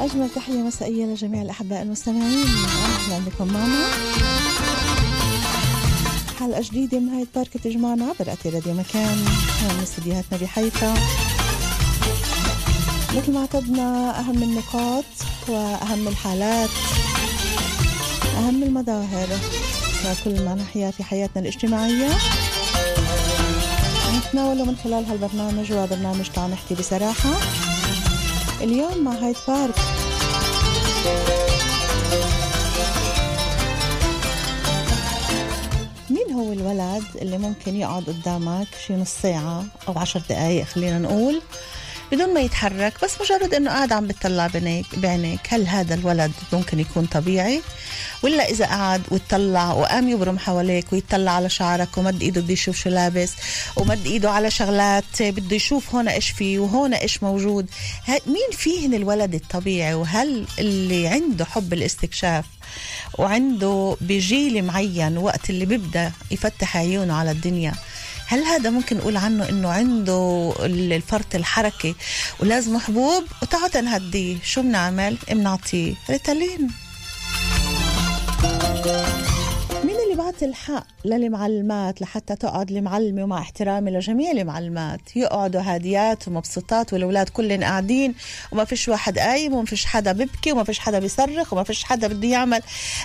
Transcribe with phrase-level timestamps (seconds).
[0.00, 2.46] أجمل تحية مسائية لجميع الأحباء المستمعين.
[2.46, 3.90] أهلا بكم معنا.
[6.40, 9.16] حلقة جديدة من هاي بارك تجمعنا عبر أثير راديو مكان.
[9.62, 10.94] من استديوهاتنا بحيفا.
[13.16, 15.04] مثل ما اعتدنا أهم النقاط
[15.48, 16.70] وأهم الحالات
[18.38, 19.28] أهم المظاهر.
[20.06, 22.08] وكل ما نحيا في حياتنا الاجتماعية
[24.16, 27.30] نتناوله من خلال هالبرنامج وبرنامج تعال نحكي بصراحة.
[28.60, 29.74] اليوم مع هايد بارك
[36.10, 41.42] مين هو الولد اللي ممكن يقعد قدامك شي نص ساعة أو عشر دقايق؟ خلينا نقول
[42.12, 45.40] بدون ما يتحرك بس مجرد إنه قاعد عم بتطلع بعينيك بعينيك.
[45.48, 47.62] هل هذا الولد ممكن يكون طبيعي؟
[48.22, 52.90] ولا إذا قعد وتطلع وقام يبرم حواليك ويطلع على شعرك ومد إيده بده يشوف شو
[52.90, 53.32] لابس
[53.76, 57.66] ومد إيده على شغلات بده يشوف هون إيش فيه وهون إيش موجود
[58.08, 62.44] مين فيهن الولد الطبيعي؟ وهل اللي عنده حب الاستكشاف
[63.18, 67.74] وعنده بجيل معين وقت اللي بيبدأ يفتح عيونه على الدنيا
[68.30, 71.94] هل هذا ممكن نقول عنه إنه عنده الفرط الحركي
[72.40, 76.68] ولازم حبوب وتعال نهديه شو بنعمل؟ بنعطيه؟ ريتالين.
[79.84, 86.92] مين اللي بعطي الحق للمعلمات لحتى تقعد المعلمة ومع احترامي لجميع المعلمات؟ يقعدوا هاديات ومبسوطات
[86.92, 88.14] والأولاد كلهم قاعدين
[88.52, 92.08] وما فيش واحد قايم وما فيش حدا ببكي وما فيش حدا بيصرخ وما فيش حدا
[92.08, 92.60] بده يعمل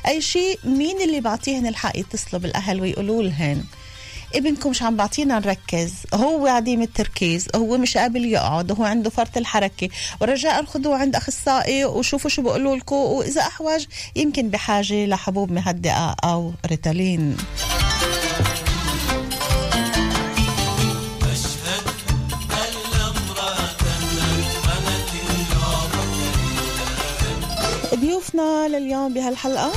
[0.08, 0.60] أي شيء.
[0.64, 3.64] مين اللي بعطيهن الحق يتصلوا بالأهل ويقولوا لهن؟
[4.36, 5.94] ابنكم مش عم بعطينا نركز.
[6.14, 9.90] هو عديم التركيز هو مش قابل يقعد هو عنده فرط الحركة.
[10.22, 16.54] ورجاء خذوه عند أخصائي وشوفوا شو بقولوا لكم وإذا أحوج يمكن بحاجة لحبوب مهدئة أو
[16.66, 17.38] ريتالين.
[27.96, 29.72] ضيوفنا لليوم بهالحلقة.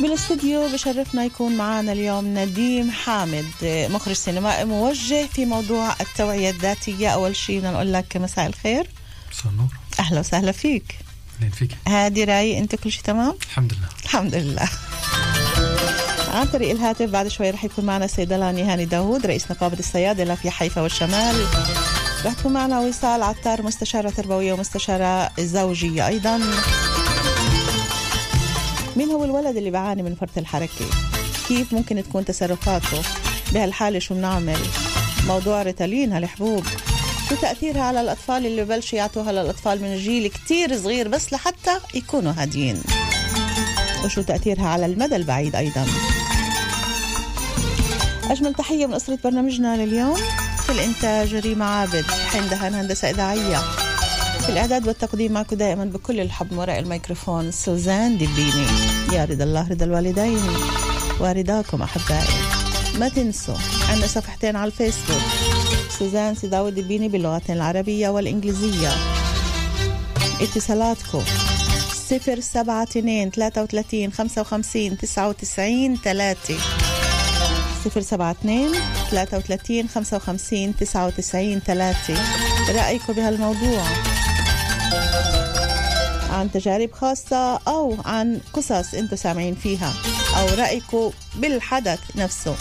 [0.00, 7.08] بالاستوديو بشرفنا يكون معنا اليوم نديم حامد مخرج سينمائي موجه في موضوع التوعية الذاتية.
[7.08, 8.90] أول شيء بدنا نقول لك مساء الخير.
[9.32, 9.68] مساء النور.
[10.00, 10.96] أهلا وسهلا فيك.
[11.40, 11.70] أهلا فيك.
[11.88, 13.88] هادي رأي أنت كل شيء تمام؟ الحمد لله.
[14.04, 14.68] الحمد لله.
[16.28, 20.50] عن طريق الهاتف بعد شوي رح يكون معنا الصيدلاني هاني داوود رئيس نقابة الصيادلة في
[20.50, 21.46] حيفا والشمال.
[22.24, 26.40] رح تكون معنا وصال عطار مستشارة تربوية ومستشارة زوجية أيضا.
[28.96, 30.84] مين هو الولد اللي بيعاني من فرط الحركة؟
[31.48, 33.02] كيف ممكن تكون تصرفاته
[33.52, 34.58] بهالحالة؟ شو بنعمل؟
[35.26, 36.64] موضوع ريتالين هالحبوب.
[37.28, 42.32] شو تأثيرها على الأطفال اللي ببلشوا يعطوها للأطفال من جيل كتير صغير بس لحتى يكونوا
[42.36, 42.82] هاديين؟
[44.04, 45.86] وشو تأثيرها على المدى البعيد أيضا؟
[48.30, 50.16] أجمل تحية من أسرة برنامجنا لليوم.
[50.66, 53.85] في الإنتاج ريما عابد حين دهن هندسة إذاعية.
[54.46, 58.66] في الإعداد والتقديم معكم دائما بكل الحب وراء الميكروفون سوزان دبيني
[59.12, 60.40] يا رضا الله رضا الوالدين
[61.20, 62.38] ورضاكم أحبائي.
[62.98, 63.54] ما تنسوا
[63.88, 65.22] عندنا صفحتين على الفيسبوك.
[65.98, 68.90] سوزان سيداوي دبيني باللغتين العربية والإنجليزية.
[70.40, 71.22] اتصالاتكم
[72.10, 76.56] صفر سبعة اثنين ثلاثة وثلاثين خمسة وخمسين تسعة وتسعين ثلاثة.
[77.84, 78.72] صفر سبعة اثنين
[79.10, 82.14] ثلاثة وثلاثين خمسة وخمسين تسعة وتسعين ثلاثة.
[82.74, 84.05] رأيكم بهالموضوع.
[86.36, 89.94] عن تجارب خاصة أو عن قصص أنتم سامعين فيها
[90.38, 92.54] أو رأيكم بالحدث نفسه.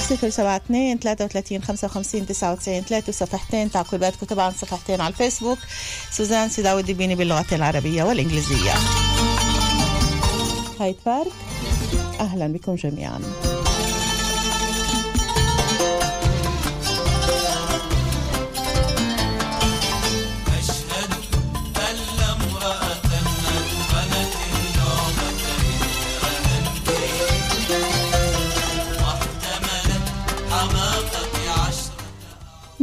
[0.00, 5.12] صفر سبعة اثنين ثلاثة وثلاثين خمسة وخمسين تسعة وتسعين ثلاثة وصفحتين تعقيباتكم طبعا صفحتين على
[5.12, 5.58] الفيسبوك.
[6.10, 8.74] سوزان سيداوي الدبيني باللغتين العربية والإنجليزية.
[10.80, 11.32] هاي بارك.
[12.20, 13.20] أهلا بكم جميعا.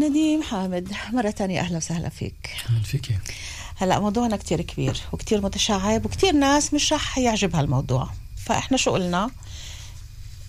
[0.09, 2.49] نديم حامد مرة تانية أهلا وسهلا فيك.
[2.69, 3.17] أهلا فيك.
[3.75, 8.09] هلا موضوعنا كتير كبير وكتير متشعب وكتير ناس مش رح يعجبها الموضوع
[8.45, 9.29] فإحنا شو قلنا؟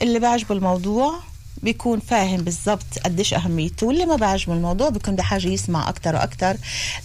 [0.03, 1.21] اللي بيعجبه الموضوع
[1.63, 6.57] بيكون فاهم بالضبط قديش أهميته واللي ما بعجبه الموضوع بيكون بحاجة يسمع أكتر وأكتر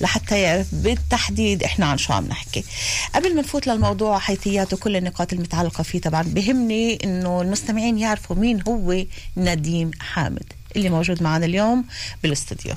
[0.01, 2.63] لحتى يعرف بالتحديد إحنا عن شو عم نحكي.
[3.15, 8.61] قبل ما نفوت للموضوع حيثياته كل النقاط المتعلقة فيه طبعا بهمني إنه المستمعين يعرفوا مين
[8.67, 9.03] هو
[9.37, 10.53] نديم حامد.
[10.75, 11.85] اللي موجود معنا اليوم
[12.23, 12.73] بالاستوديو.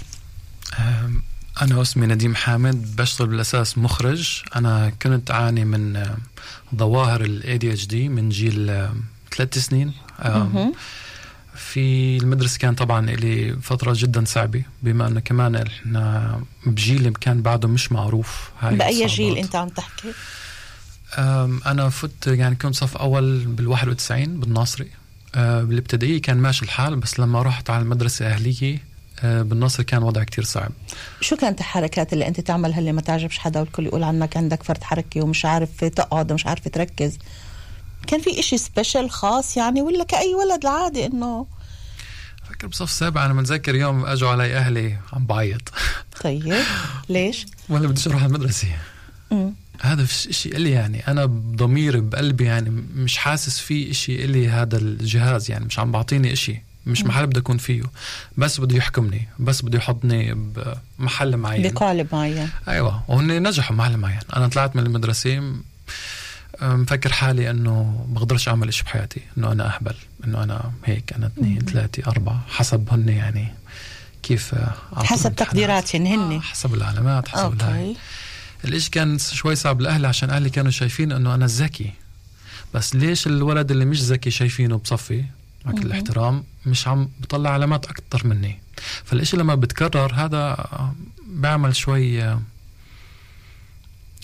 [1.63, 4.43] أنا اسمي نديم حامد بشتغل بالأساس مخرج.
[4.57, 6.07] أنا كنت أعاني من
[6.77, 8.89] ظواهر ال ADHD من جيل
[9.37, 9.93] ثلاث سنين.
[11.55, 17.69] في المدرسة كان طبعا لي فترة جدا صعبة بما أنه كمان إحنا بجيل كان بعده
[17.69, 18.51] مش معروف.
[18.61, 20.13] هاي بأي جيل أنت عم تحكي؟
[21.67, 24.91] أنا فت يعني كنت صف أول بال 91 بالناصري.
[25.35, 28.79] بالابتدائية كان ماشي الحال بس لما رحت على المدرسة أهلية
[29.21, 30.73] أه، بالنصر كان وضع كتير صعب.
[31.21, 34.83] شو كانت الحركات اللي أنت تعملها اللي ما تعجبش حدا والكل يقول عنك عندك فرد
[34.83, 37.19] حركي ومش عارف تقعد ومش عارف تركز؟
[38.07, 41.47] كان في إشي سبيشل خاص يعني ولا كأي ولد العادي إنه
[42.51, 45.73] فكر بصف سابع أنا متذكر يوم أجوا علي أهلي عم بعيط.
[46.25, 46.55] طيب
[47.09, 48.69] ليش؟ ولا بديش أروح المدرسة.
[49.83, 55.51] هذا شيء إلي يعني أنا بضميري بقلبي يعني مش حاسس في إشي إلي هذا الجهاز
[55.51, 57.83] يعني مش عم بعطيني إشي مش محل بدي أكون فيه.
[58.37, 60.35] بس بده يحكمني بس بده يحطني
[60.99, 61.73] بمحل معين.
[61.73, 62.49] بقالب معين.
[62.69, 64.21] أيوة وهن نجحوا بمحل معين.
[64.37, 65.53] أنا طلعت من المدرسة
[66.63, 69.95] مفكر حالي إنه بقدرش أعمل إشي بحياتي إنه أنا أهبل
[70.25, 73.55] إنه أنا هيك أنا اثنين ثلاثة أربعة حسب هن يعني
[74.23, 74.55] كيف
[74.97, 77.57] حسب تقديراتهم هن آه حسب العلامات حسب okay.
[77.57, 77.97] الهاي.
[78.65, 81.93] الاشي كان شوي صعب لأهلي؟ عشان أهلي كانوا شايفين إنه أنا ذكي.
[82.75, 85.25] بس ليش الولد اللي مش ذكي شايفينه بصفي؟
[85.65, 88.59] مع كل الاحترام مش عم بطلع علامات أكثر مني.
[89.05, 90.69] فالإشي لما بتكرر هذا
[91.27, 92.39] بيعمل شوي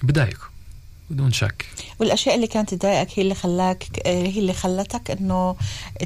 [0.03, 0.51] بضايق
[1.11, 1.67] بدون شك.
[1.99, 5.57] والأشياء اللي كانت تضايقك هي اللي خلاك هي اللي خلتك إنه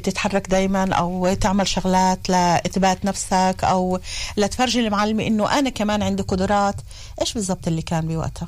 [0.03, 3.99] تتحرك دائما أو تعمل شغلات لإثبات نفسك أو
[4.37, 6.75] لتفرجي المعلمه إنه أنا كمان عندي قدرات.
[7.21, 8.47] إيش بالضبط اللي كان بوقتها؟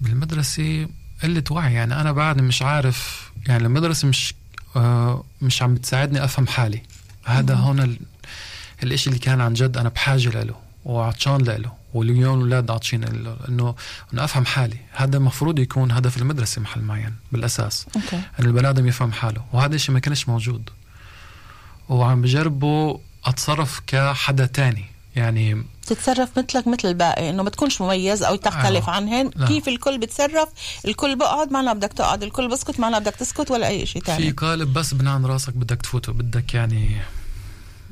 [0.00, 0.88] بالمدرسة
[1.22, 1.74] قلة وعي.
[1.74, 4.34] يعني أنا بعد مش عارف يعني المدرسة مش
[4.76, 6.82] آه مش عم بتساعدني أفهم حالي.
[7.24, 7.98] هذا هون ال...
[8.82, 10.54] الإشي اللي كان عن جد أنا بحاجة له
[10.84, 11.72] وعطشان له.
[11.96, 13.36] واليوم الاولاد عاطشين انه
[14.12, 14.76] انه أفهم حالي.
[14.92, 17.86] هذا المفروض يكون هدف المدرسة محل معين بالأساس.
[17.96, 18.16] أوكي.
[18.40, 20.70] إنه البني آدم يفهم حاله وهذا الشيء ما كانش موجود.
[21.88, 24.84] وعم بجربوا أتصرف كحدا تاني.
[25.16, 28.92] يعني تتصرف مثلك مثل الباقي إنه ما تكونش مميز أو تختلف آه.
[28.92, 29.46] عنهن لا.
[29.46, 30.48] كيف الكل بتصرف؟
[30.84, 34.30] الكل بقعد معنا بدك تقعد الكل بسكت معنا بدك تسكت ولا أي شيء ثاني في
[34.30, 36.96] قالب بس بنان راسك بدك تفوته بدك يعني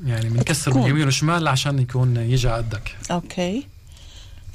[0.04, 2.96] يعني بنكسر من يمين وشمال عشان يكون يجي قدك.
[3.10, 3.66] أوكي.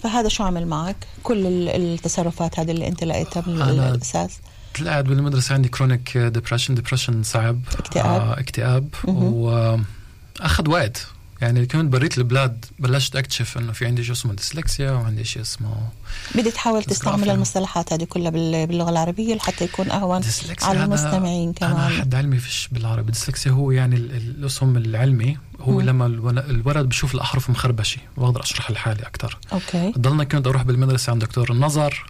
[0.04, 4.40] فهذا شو عمل معك؟ كل التصرفات هذه اللي انت لقيتها بالاساس
[4.80, 7.62] طلعت بالمدرسة عندي chronic depression depression صعب.
[7.80, 8.06] اكتئاب.
[8.06, 8.88] آه اكتئاب.
[9.04, 11.08] وأخذ وقت.
[11.42, 15.76] يعني كنت برات البلاد بلشت أكتشف إنه في عندي شيء اسمه ديسلكسيا وعندي شيء اسمه
[16.36, 20.22] بدي تحاول تستعمل المصطلحات هذه كلها باللغة العربية لحتى يكون أهون
[20.62, 21.72] على المستمعين كمان.
[21.72, 23.12] أنا حد علمي فيش بالعربي.
[23.12, 25.38] ديسلكسيا هو يعني الاسم العلمي.
[25.62, 25.82] هو م.
[25.82, 26.06] لما
[26.50, 31.52] الولد بشوف الأحرف مخربشة بقدر أشرح لحالي أكثر okay ضلنا كنت أروح بالمدرسة عند دكتور
[31.52, 32.06] النظر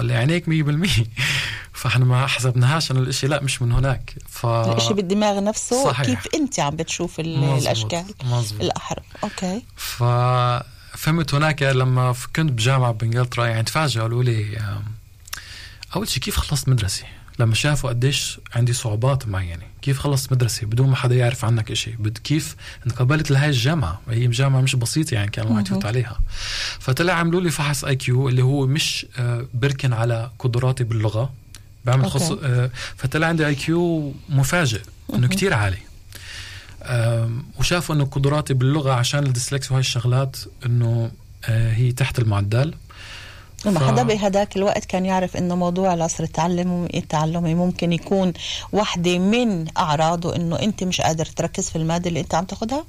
[0.00, 1.00] ولا عينيك 100%
[1.80, 6.06] فإحنا ما حسبناهاش إنه الإشي لا مش من هناك ف الإشي بالدماغ نفسه صحيح.
[6.06, 7.62] كيف أنت عم بتشوف مزبوط.
[7.62, 8.62] الأشكال مزبوط.
[8.62, 10.02] الأحرف أوكي ف
[10.96, 14.58] فهمت هناك لما كنت بجامعة بإنجلترا يعني تفاجئوا قالوا لي
[15.96, 17.04] أول شيء كيف خلصت مدرسة
[17.40, 19.62] لما شافوا قديش عندي صعوبات معينة.
[19.82, 21.90] كيف خلصت مدرسة؟ بدون ما حدا يعرف عنك إشي.
[21.90, 22.56] بد كيف
[22.86, 26.20] انقبلت لهي الجامعة؟ وهي جامعة مش بسيطة يعني كان الواحد يفوت عليها.
[26.78, 31.32] فطلع عملوا لي فحص IQ اللي هو مش آه، بركز على قدراتي باللغة.
[31.84, 34.80] بعمل فحص آه، فطلع عندي IQ مفاجئ
[35.14, 35.78] إنه كتير عالي.
[37.58, 41.10] وشافوا إنه قدراتي باللغة عشان الديسلكس وهي الشغلات إنه
[41.44, 42.74] آه، هي تحت المعدل.
[43.66, 43.82] لما ف...
[43.82, 48.32] حدا بهداك الوقت كان يعرف إنه موضوع العسر التعلم التعلمي ممكن يكون
[48.72, 52.84] وحدة من أعراضه إنه أنت مش قادر تركز في المادة اللي أنت عم تاخذها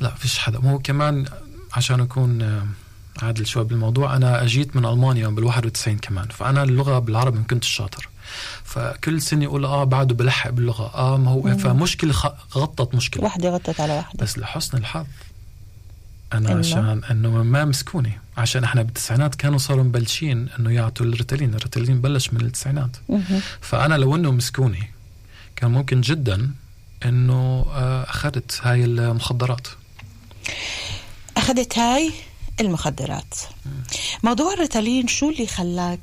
[0.00, 0.58] لا فيش حدا.
[0.58, 1.24] مو كمان
[1.72, 2.66] عشان أكون آه،
[3.22, 7.68] عادل شوي بالموضوع أنا أجيت من ألمانيا بال 91 كمان فأنا اللغة بالعربي ما كنتش
[7.68, 8.08] شاطر.
[8.64, 10.90] فكل سنة يقول آه بعده بلحق باللغة.
[10.94, 11.56] آه ما هو مم.
[11.56, 12.14] فمشكلة
[12.54, 13.24] غطت مشكلة.
[13.24, 14.24] وحدة غطت على وحدة.
[14.24, 15.06] بس لحسن الحظ
[16.32, 18.18] أنا إنه؟ عشان إنه ما مسكوني.
[18.36, 21.54] عشان إحنا بالتسعينات كانوا صاروا مبلشين انه يعطوا الريتالين.
[21.54, 22.96] الريتالين بلش من التسعينات.
[23.60, 24.90] فأنا لو إنه مسكوني
[25.56, 26.50] كان ممكن جدا
[27.04, 29.66] إنه آه، أخذت هاي المخدرات.
[31.36, 32.12] أخذت هاي
[32.60, 33.34] المخدرات.
[34.22, 36.00] موضوع الريتالين شو اللي خلاك؟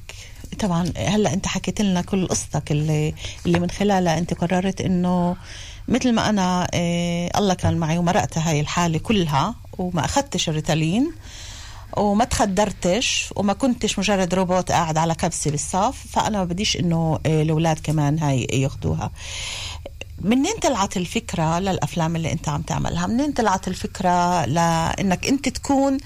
[0.59, 3.13] طبعا هلأ أنت حكيت لنا كل قصتك اللي
[3.45, 5.35] اللي من خلالها أنت قررت إنه
[5.87, 11.11] مثل ما أنا إيه الله كان معي ومرقت هاي الحالة كلها وما أخذتش الريتالين
[11.97, 17.41] وما تخدرتش وما كنتش مجرد روبوت قاعد على كبسة بالصف فأنا ما بديش إنه إيه
[17.41, 19.11] الأولاد كمان هاي ياخذوها
[20.21, 25.97] منين طلعت الفكرة للأفلام اللي أنت عم تعملها؟ منين طلعت الفكرة لأنك أنت تكون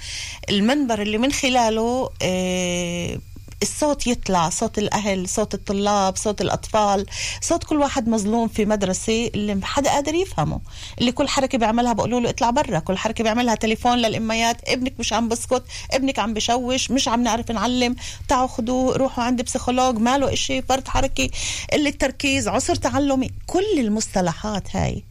[0.49, 3.19] المنبر اللي من خلاله إيه
[3.61, 7.05] الصوت يطلع صوت الأهل صوت الطلاب صوت الأطفال
[7.41, 10.59] صوت كل واحد مظلوم في مدرسة اللي حدا قادر يفهمه.
[10.99, 15.13] اللي كل حركة بيعملها بقولوا له اطلع برا كل حركة بيعملها تليفون للأميات ابنك مش
[15.13, 17.95] عم بسكت ابنك عم بشوش مش عم نعرف نعلم
[18.27, 21.29] تعوا خدوه روحوا عند بسيكولوج ماله إشي فرط حركة.
[21.73, 25.03] قلة تركيز عسر تعلمي كل المصطلحات هاي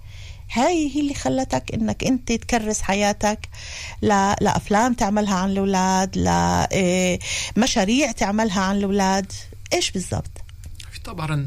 [0.53, 3.49] هاي هي اللي خلتك إنك أنت تكرس حياتك.
[4.03, 6.17] لأفلام تعملها عن الأولاد
[7.57, 9.33] لمشاريع تعملها عن الأولاد.
[9.73, 10.31] إيش بالضبط؟
[10.91, 11.47] في طبعا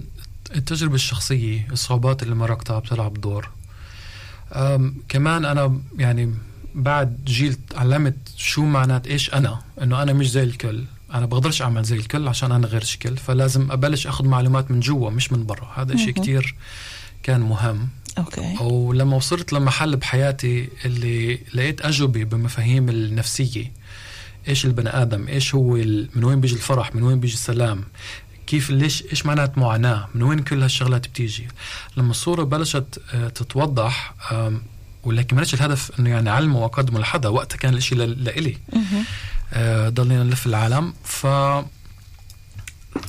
[0.55, 3.49] التجربة الشخصية الصعوبات اللي مرقتها بتلعب دور.
[5.09, 6.33] كمان أنا يعني
[6.75, 10.85] بعد جيل تعلمت شو معنات إيش أنا إنه أنا مش زي الكل.
[11.13, 15.09] أنا بقدرش أعمل زي الكل عشان أنا غير شكل فلازم أبلش أخذ معلومات من جوا
[15.09, 15.73] مش من برا.
[15.75, 16.55] هذا إشي كتير
[17.23, 17.87] كان مهم.
[18.19, 18.57] أوكي.
[18.63, 23.71] ولما وصلت لمحل بحياتي اللي لقيت أجوبة بمفاهيم النفسية.
[24.47, 26.09] إيش البني آدم؟ إيش هو ال...
[26.15, 27.83] من وين بيجي الفرح؟ من وين بيجي السلام؟
[28.47, 31.47] كيف ليش إيش معنات معاناة؟ من وين كل هالشغلات بتيجي؟
[31.97, 34.13] لما الصورة بلشت آه، تتوضح
[35.03, 38.57] ولكن ما الهدف إنه يعني علمه واقدمه لحدا وقتها كان الإشي ل- لإلي.
[39.53, 40.93] آه، ضلينا نلف العالم.
[41.03, 41.25] ف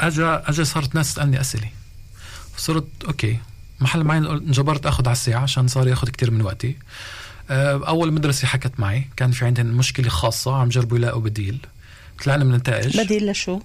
[0.00, 1.68] اجى اجى صارت ناس تسألني أسئلة.
[2.56, 3.38] صرت okay.
[3.80, 6.76] محل معين انجبرت أخذ على الساعة عشان صار يأخذ كتير من وقتي.
[7.50, 11.58] آه، أول مدرسة حكت معي كان في عندهم مشكلة خاصة عم جربوا يلاقوا بديل.
[12.24, 13.00] طلعنا من النتائج.
[13.00, 13.60] بديل لشو؟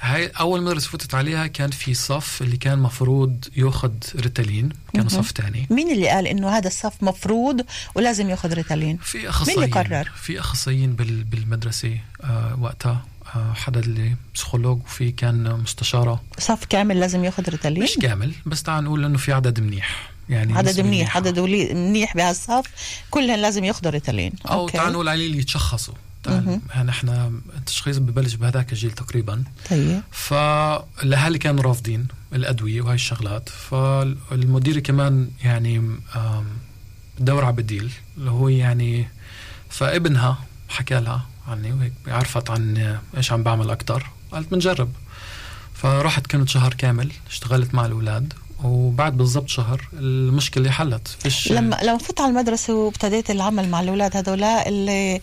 [0.00, 5.22] هاي أول مدرسة فتت عليها كان في صف اللي كان مفروض يأخذ ريتالين كانوا مهم.
[5.22, 5.66] صف تاني.
[5.70, 9.70] مين اللي قال إنه هذا الصف مفروض ولازم يأخذ ريتالين؟ في أخصائيين.
[9.70, 13.04] قرر؟ في أخصائيين بال بالمدرسة آه وقتها.
[13.54, 16.22] حدا اللي بسيكولوج وفي كان مستشارة.
[16.38, 20.10] صف كامل لازم ياخذ ريتالين؟ مش كامل بس تعال نقول إنه في عدد منيح.
[20.28, 21.16] يعني عدد منيح منيحة.
[21.16, 22.64] عدد ولي- منيح بهالصف.
[23.10, 24.32] كلهم لازم ياخذوا ريتالين.
[24.50, 25.94] أو تعال نقول عليه اللي يتشخصوا.
[26.22, 26.92] تعال يعني
[27.56, 29.44] التشخيص ببلش بهذاك الجيل تقريبا.
[29.70, 30.00] طيب.
[30.10, 33.48] فالاهالي كانوا رافضين الأدوية وهي الشغلات.
[33.48, 35.96] فالمدير كمان يعني
[37.18, 39.08] دور على بديل اللي هو يعني
[39.70, 40.38] فابنها
[40.68, 44.92] حكى لها عني وهيك عرفت عن إيش عم بعمل أكثر قالت بنجرب.
[45.74, 48.34] فرحت كنت شهر كامل اشتغلت مع الأولاد.
[48.64, 51.08] وبعد بالضبط شهر المشكلة حلت.
[51.08, 55.20] فيش لما لما فت على المدرسة وابتديت العمل مع الأولاد هذولا اللي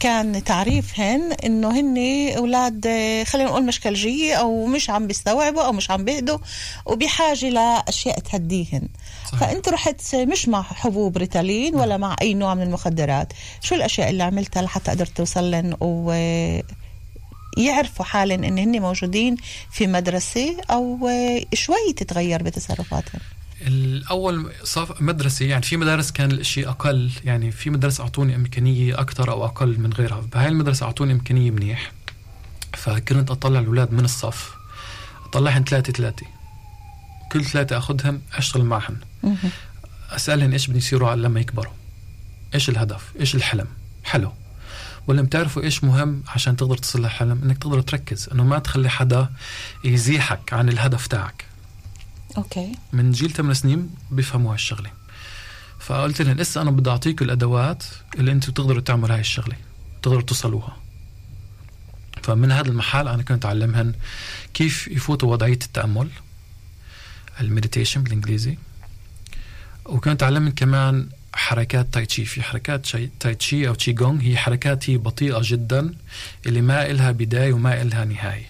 [0.00, 1.96] كان تعريفهن إنه هن
[2.36, 6.38] أولاد آه، خلينا نقول مشكلجية أو مش عم بيستوعبوا أو مش عم بيهدوا
[6.86, 8.88] وبحاجة لأشياء تهديهن.
[9.26, 9.40] صحيح.
[9.40, 13.32] فأنت رحت مش مع حبوب ريتالين ولا مع أي نوع من المخدرات.
[13.60, 16.12] شو الأشياء اللي عملتها لحتى قدرت توصلن و
[17.56, 19.36] يعرفوا حالا إن هن موجودين
[19.70, 23.20] في مدرسة أو آه، شوي تتغير بتصرفاتهم.
[23.66, 29.30] الأول صف مدرسة يعني في مدارس كان الإشي أقل يعني في مدارس أعطوني إمكانية أكثر
[29.30, 30.20] أو أقل من غيرها.
[30.20, 31.92] بهاي المدرسة أعطوني إمكانية منيح
[32.74, 34.54] فكنت أطلع الأولاد من الصف.
[35.24, 36.26] اطلعهم ثلاثة ثلاثة.
[37.32, 38.96] كل ثلاثة اخذهم أشتغل معهم.
[40.10, 41.72] اسالهم إيش بدهم يصيروا لما يكبروا.
[42.54, 43.66] إيش الهدف؟ إيش الحلم؟
[44.04, 44.32] حلو.
[45.06, 49.28] ولا بتعرفوا إيش مهم عشان تقدر تصل للحلم إنك تقدر تركز إنه ما تخلي حدا
[49.84, 51.44] يزيحك عن الهدف تاعك.
[52.36, 52.72] أوكي.
[52.92, 54.90] من جيل 8 سنين بيفهموا هالشغله
[55.80, 57.84] فقلت لهم لسه أنا بدي اعطيكم الأدوات
[58.18, 59.56] اللي أنتم تقدروا تعملوا هاي الشغلة
[60.02, 60.76] تقدروا توصلوها.
[62.22, 63.94] فمن هذا المحل أنا كنت أعلمهن
[64.54, 66.08] كيف يفوتوا وضعية التأمل
[67.40, 68.58] ال meditation بالإنجليزي.
[69.84, 72.24] وكنت أعلمهن كمان حركات تاي تشي.
[72.24, 75.94] في حركات شي تاي تشي أو تشي جونغ هي حركات هي بطيئة جدا
[76.46, 78.46] اللي ما إلها بداية وما إلها نهاية.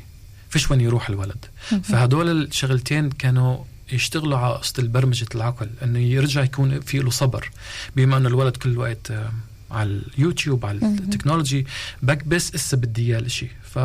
[0.50, 1.44] فيش وين يروح الولد.
[1.82, 7.50] فهدول الشغلتين كانوا يشتغلوا على قصة البرمجة العقل إنه يرجع يكون في له صبر.
[7.96, 9.32] بما إنه الولد كل الوقت آه،
[9.70, 11.66] على اليوتيوب على التكنولوجي
[12.02, 13.48] بكبس اسا بدي إياه الإشي.
[13.62, 13.78] ف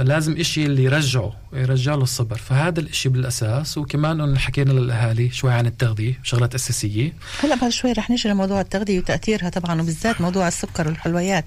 [0.00, 2.36] فلازم إشي اللي يرجعه يرجع له الصبر.
[2.38, 7.12] فهذا الإشي بالأساس وكمان إنه حكينا للأهالي شوي عن التغذية شغلات أساسية.
[7.42, 11.44] هلا بعد شوي رح نيجي لموضوع التغذية وتأثيرها طبعا وبالذات موضوع السكر والحلويات.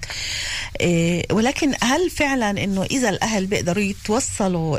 [0.80, 4.78] إيه ولكن هل فعلا إنه إذا الأهل بيقدروا يتوصلوا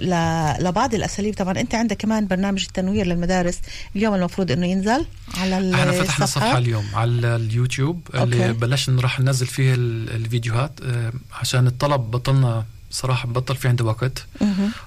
[0.59, 3.59] لبعض الأساليب؟ طبعا أنت عندك كمان برنامج التنوير للمدارس
[3.95, 5.05] اليوم المفروض إنه ينزل
[5.37, 6.25] على إحنا فتحنا الصفحة.
[6.25, 8.59] صفحة اليوم على اليوتيوب اللي أوكي.
[8.59, 14.25] بلشنا راح ننزل فيها ال- الفيديوهات آه، عشان الطلب بطلنا صراحة بطل في عندي وقت.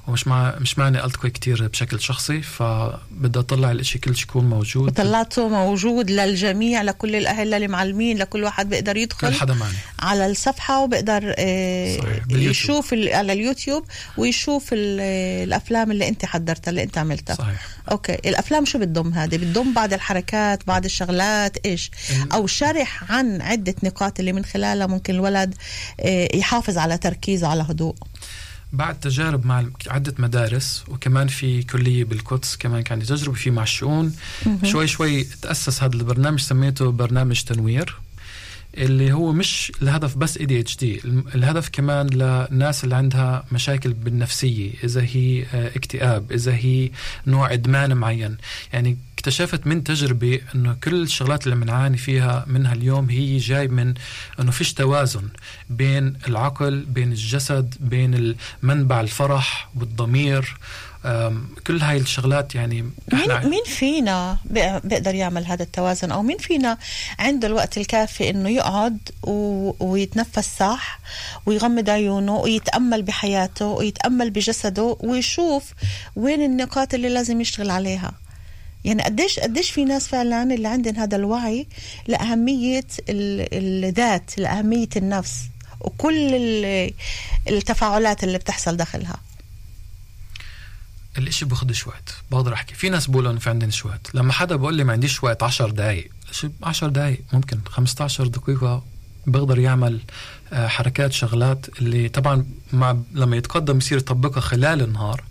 [0.09, 4.89] ومش مع مش معني التقي كتير بشكل شخصي فبدي أطلع الإشي كل شي يكون موجود.
[4.89, 10.83] وطلعته موجود للجميع لكل الأهل للمعلمين لكل واحد بيقدر كل يدخل حدا معني على الصفحة
[10.83, 12.23] وبقدر آه، صحيح،.
[12.31, 13.85] يشوف على اليوتيوب
[14.17, 15.01] ويشوف ال-
[15.49, 17.35] الأفلام اللي أنت حضرتها اللي أنت عملتها.
[17.35, 17.67] صحيح.
[17.91, 18.15] okay.
[18.15, 23.75] الأفلام شو بتضم هذه؟ بتضم بعض الحركات بعض الشغلات إيش؟ ال- أو شرح عن عدة
[23.83, 25.55] نقاط اللي من خلالها ممكن الولد
[26.01, 27.95] آه، يحافظ على تركيزه على هدوء.
[28.73, 34.15] بعد تجارب مع عدة مدارس وكمان في كلية بالقدس كمان كان عندي تجربة في معشون
[34.65, 37.97] شوي شوي تأسس هذا البرنامج سميته برنامج تنوير.
[38.77, 41.01] اللي هو مش الهدف بس ADHD
[41.35, 46.91] الهدف كمان للناس اللي عندها مشاكل بالنفسية إذا هي آه، اكتئاب إذا هي
[47.27, 48.37] نوع إدمان معين.
[48.73, 53.95] يعني اكتشفت من تجربة إنه كل الشغلات اللي بنعاني فيها منها اليوم هي جاي من
[54.41, 55.29] إنه فيش توازن
[55.71, 60.57] بين العقل بين الجسد بين منبع الفرح والضمير.
[61.67, 64.39] كل هاي الشغلات يعني مين مين فينا
[64.85, 66.79] بيقدر يعمل هذا التوازن؟ أو مين فينا
[67.19, 69.73] عنده الوقت الكافي إنه يقعد و...
[69.81, 71.01] ويتنفس صح
[71.47, 75.73] ويغمض عيونه ويتأمل بحياته ويتأمل بجسده ويشوف
[76.17, 78.13] وين النقاط اللي لازم يشتغل عليها.
[78.85, 81.67] يعني قديش قديش في ناس فعلا اللي عندهم هذا الوعي
[82.07, 85.35] لأهمية الذات لأهمية النفس
[85.81, 86.35] وكل
[87.49, 89.17] التفاعلات اللي بتحصل داخلها.
[91.19, 92.75] الإشي باخدش وقت بقدر أحكي.
[92.75, 95.71] في ناس بيقولوا إنه في عندنا وقت لما حدا بقول لي ما عنديش وقت 10
[95.71, 96.11] دقائق
[96.63, 98.85] 10 دقائق ممكن 15 دقيقة
[99.27, 100.01] بقدر يعمل
[100.53, 105.25] آه، حركات شغلات اللي طبعا مع لما يتقدم يصير يطبقها خلال النهار.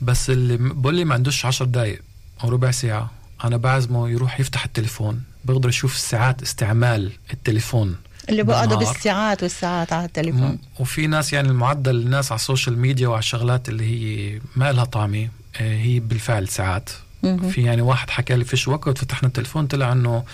[0.00, 2.02] بس اللي بقول لي ما عندوش 10 دقائق
[2.44, 3.10] أو ربع ساعة
[3.44, 7.96] أنا بعزمه يروح يفتح التليفون بقدر يشوف ساعات استعمال التليفون.
[8.28, 10.58] اللي بقعدوا بالساعات والساعات على التليفون.
[10.78, 14.84] وفي ناس يعني المعدل الناس على ال social media وعلى الشغلات اللي هي ما لها
[14.84, 15.28] طعمة
[15.60, 16.90] آه، هي بالفعل ساعات.
[17.22, 20.24] في يعني واحد حكى لي فيش وقت فتحنا التليفون طلع إنه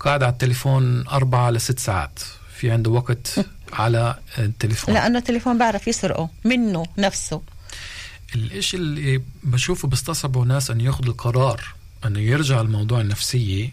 [0.00, 2.18] قاعد على التليفون أربعة لست ساعات.
[2.56, 4.94] في عنده وقت على التليفون.
[4.94, 7.42] لأنه التليفون بعرف يسرقه منه نفسه.
[8.34, 11.64] الإشي اللي بشوفه بيستصعبوا ناس أن ياخذوا القرار
[12.06, 13.72] أنه يرجع الموضوع النفسية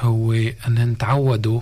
[0.00, 0.32] هو
[0.66, 1.60] أن تعودوا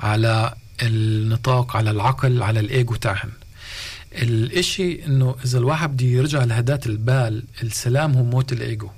[0.00, 3.30] على النطاق على العقل على الإيجو تاعهم.
[4.12, 8.88] الإشي إنه إذا الواحد بده يرجع لهدات البال السلام هو موت الإيجو.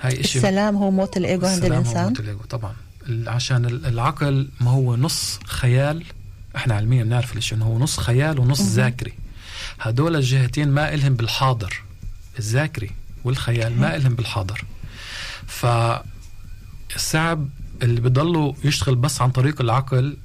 [0.00, 2.74] هاي اشي السلام هو موت الإيجو عند الانسان السلام هو موت الإيجو طبعا.
[3.26, 6.04] عشان العقل ما هو نص خيال.
[6.56, 9.12] إحنا علميا بنعرف الإشي إنه هو نص خيال ونص ذاكري
[9.80, 11.82] هدول الجهتين ما إلهم بالحاضر.
[12.38, 12.90] الذاكري
[13.24, 14.64] والخيال ما إلهم بالحاضر.
[15.46, 16.04] فصعب
[17.82, 20.16] اللي بضله يشتغل بس عن طريق العقل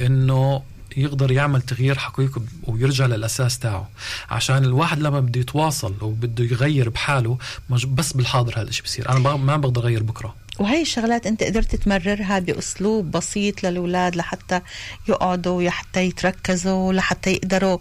[0.00, 0.62] إنه
[0.96, 3.88] يقدر يعمل تغيير حقيقي ويرجع للأساس تاعه.
[4.30, 7.38] عشان الواحد لما بده يتواصل وبده يغير بحاله
[7.70, 9.10] مش بس بالحاضر هذا الشيء بصير.
[9.10, 10.34] أنا ما بقدر أغير بكرة.
[10.58, 14.60] وهي الشغلات أنت قدرت تمررها بأسلوب بسيط للأولاد لحتى
[15.08, 17.78] يقعدوا لحتى يتركزوا لحتى يقدروا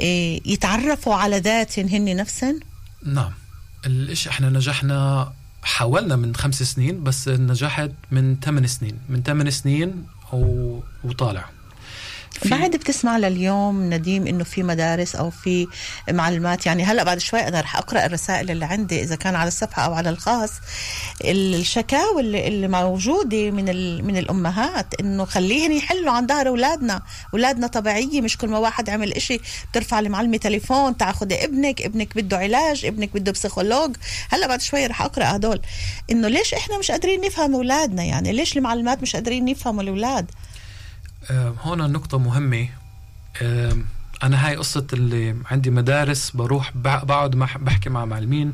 [0.00, 2.60] إيه، يتعرفوا على ذاتهم هن نفسهم؟
[3.06, 3.32] نعم.
[3.86, 8.98] الإشي إحنا نجحنا حاولنا من خمس سنين بس نجحت من ثمان سنين.
[9.08, 10.06] من ثمان سنين
[11.04, 11.53] وطالع.
[12.44, 15.66] بعد بتسمع لليوم نديم إنه في مدارس أو في
[16.10, 19.82] معلومات يعني هلا بعد شوي أنا رح أقرأ الرسائل اللي عندي إذا كان على الصفحة
[19.82, 20.50] أو على الخاص.
[21.24, 23.64] الشكاوى اللي, اللي موجودة من
[24.04, 27.02] من الأمهات إنه خليهن يحلوا عن ظهر أولادنا.
[27.34, 32.38] أولادنا طبيعية مش كل ما واحد عمل إشي بترفع المعلمة تليفون تأخذ ابنك ابنك بده
[32.38, 33.96] علاج ابنك بده بسيكولوج.
[34.30, 35.60] هلا بعد شوي رح أقرأ هدول.
[36.10, 40.30] إنه ليش إحنا مش قادرين نفهم أولادنا؟ يعني ليش المعلمات مش قادرين يفهموا الأولاد؟
[41.30, 42.68] هون نقطة مهمة.
[44.22, 48.52] أنا هاي قصة اللي عندي مدارس بروح بقعد بحكي مع معلمين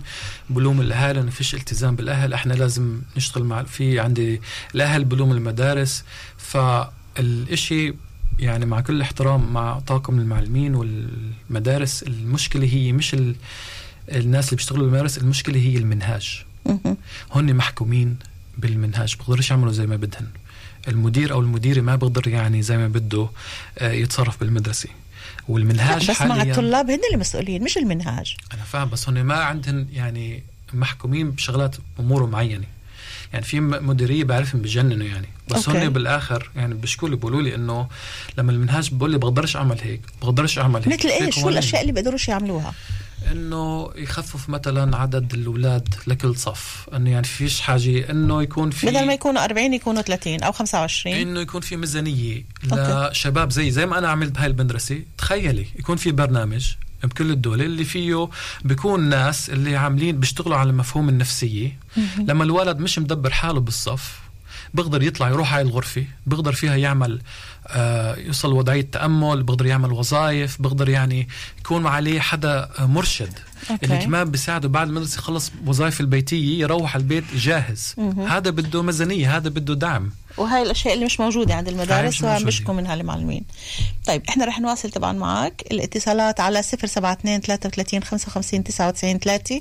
[0.50, 4.40] بلوم الأهل إنه فيش التزام بالأهل إحنا لازم نشتغل مع في عندي
[4.74, 6.04] الأهل بلوم المدارس.
[6.36, 7.94] فالإشي
[8.38, 13.36] يعني مع كل احترام مع طاقم المعلمين والمدارس المشكلة هي مش ال...
[14.08, 16.44] الناس اللي بيشتغلوا بالمدارس المشكلة هي المنهاج.
[17.32, 18.16] هن محكومين
[18.58, 20.26] بالمنهاج بقدرش يعملوا زي ما بدهن.
[20.88, 23.28] المدير أو المديرة ما بقدر يعني زي ما بده
[23.78, 24.88] آه، يتصرف بالمدرسة.
[25.48, 28.36] والمنهاج بس مع الطلاب هن المسؤولين مش المنهاج.
[28.54, 32.66] أنا فاهم بس هن ما عندهم يعني محكومين بشغلات أمور معينة.
[33.32, 35.28] يعني في مديرية بعرفهم بجننوا يعني.
[35.48, 37.88] بس هن بالآخر يعني بيشكوا لي بيقولوا لي إنه
[38.38, 40.98] لما المنهاج بقول لي بقدرش أعمل هيك بقدرش أعمل هيك.
[40.98, 42.74] مثل إيش؟ شو الأشياء اللي بيقدروش يعملوها؟
[43.32, 46.88] إنه يخفف مثلا عدد الأولاد لكل صف.
[46.94, 51.16] إنه يعني فيش حاجة إنه يكون في بدل ما يكونوا 40 يكونوا 30 أو 25
[51.16, 55.02] إنه يكون في ميزانية لشباب زي زي ما أنا عملت بهاي المدرسة.
[55.18, 56.66] تخيلي يكون في برنامج
[57.04, 58.28] بكل الدول اللي فيه
[58.64, 61.78] بيكون ناس اللي عاملين بيشتغلوا على مفهوم النفسية.
[62.18, 64.20] لما الولد مش مدبر حاله بالصف
[64.74, 67.20] بيقدر يطلع يروح هاي الغرفة بيقدر فيها يعمل
[67.66, 71.28] آه يوصل وضعية تأمل بيقدر يعمل وظائف بيقدر يعني
[71.58, 73.32] يكون عليه حدا مرشد.
[73.70, 73.86] أوكي.
[73.86, 77.94] اللي كمان بيساعده بعد المدرسة يخلص وظائف البيتية يروح على البيت جاهز.
[78.28, 80.10] هذا بده ميزانية هذا بده دعم.
[80.40, 82.42] وهي الأشياء اللي مش موجودة عند المدارس موجودة.
[82.42, 83.44] وبشكوا منها المعلمين.
[84.06, 85.62] طيب إحنا رح نواصل طبعا معك.
[85.70, 89.60] الاتصالات على 072 33 55 99 3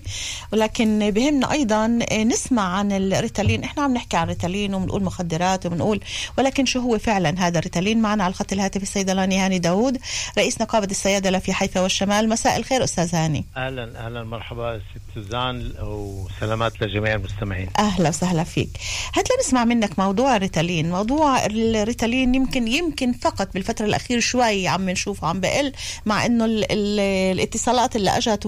[0.54, 3.64] ولكن بهمنا أيضا نسمع عن الريتالين.
[3.64, 6.00] إحنا عم نحكي عن ريتالين وبنقول مخدرات وبنقول
[6.38, 9.98] ولكن شو هو فعلا هذا الريتالين؟ معنا على الخط الهاتفي الصيدلاني هاني داوود
[10.38, 12.30] رئيس نقابة الصيادله في حيفا والشمال.
[12.30, 13.46] مساء الخير أستاذ هاني.
[13.58, 17.70] أهلا أهلا مرحبا ست سوزان وسلامات لجميع المستمعين.
[17.80, 18.70] أهلا وسهلا فيك.
[19.16, 20.69] هات نسمع منك موضوع الريتالين.
[20.70, 25.74] موضوع الريتالين يمكن يمكن فقط بالفترة الأخيرة شوي عم نشوفه عم بقل
[26.06, 26.66] مع ال
[27.00, 28.46] الاتصالات اللي أجت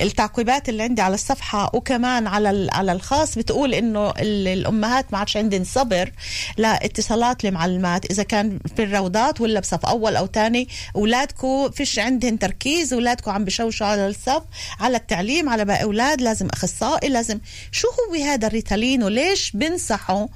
[0.00, 5.36] والتعقيبات اللي عندي على الصفحة وكمان على على الخاص بتقول إنه ال- الأمهات ما عادش
[5.36, 6.10] عندهم صبر
[6.58, 8.10] لإتصالات المعلمات.
[8.10, 13.44] إذا كان في الروضات ولا بصف أول أو ثاني اولادكم فيش عندهم تركيز اولادكم عم
[13.44, 14.42] بشوشوا على الصف
[14.80, 17.38] على التعليم على باقي أولاد لازم أخصائي لازم
[17.72, 20.26] شو هو هذا الريتالين وليش بنصحوا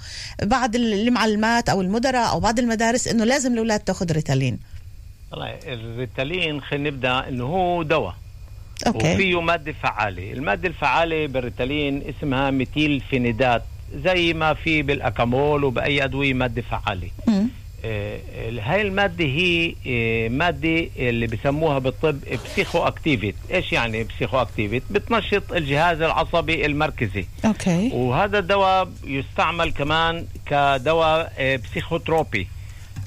[0.42, 4.58] بعض المعلمات أو المدراء أو بعض المدارس إنه لازم الأولاد تاخذ ريتالين.
[5.32, 8.14] والله الريتالين خلينا نبدأ إنه هو دواء.
[8.86, 9.14] okay.
[9.14, 10.32] وفيه مادة فعالة.
[10.32, 13.62] المادة الفعالة بالريتالين اسمها ميثيل فينيدات
[14.04, 17.10] زي ما في بالأكامول وبأي أدوية مادة فعالة.
[17.84, 26.66] هاي المادة هي آه، مادة اللي بسموها بالطب פסיכואקטיבית إيش يعني פסיכואקטיבית بتنشط الجهاز العصبي
[26.66, 27.26] المركزي.
[27.44, 27.90] okay.
[27.92, 32.48] وهذا الدواء يستعمل كمان كدواء آه، פסיכוטרופי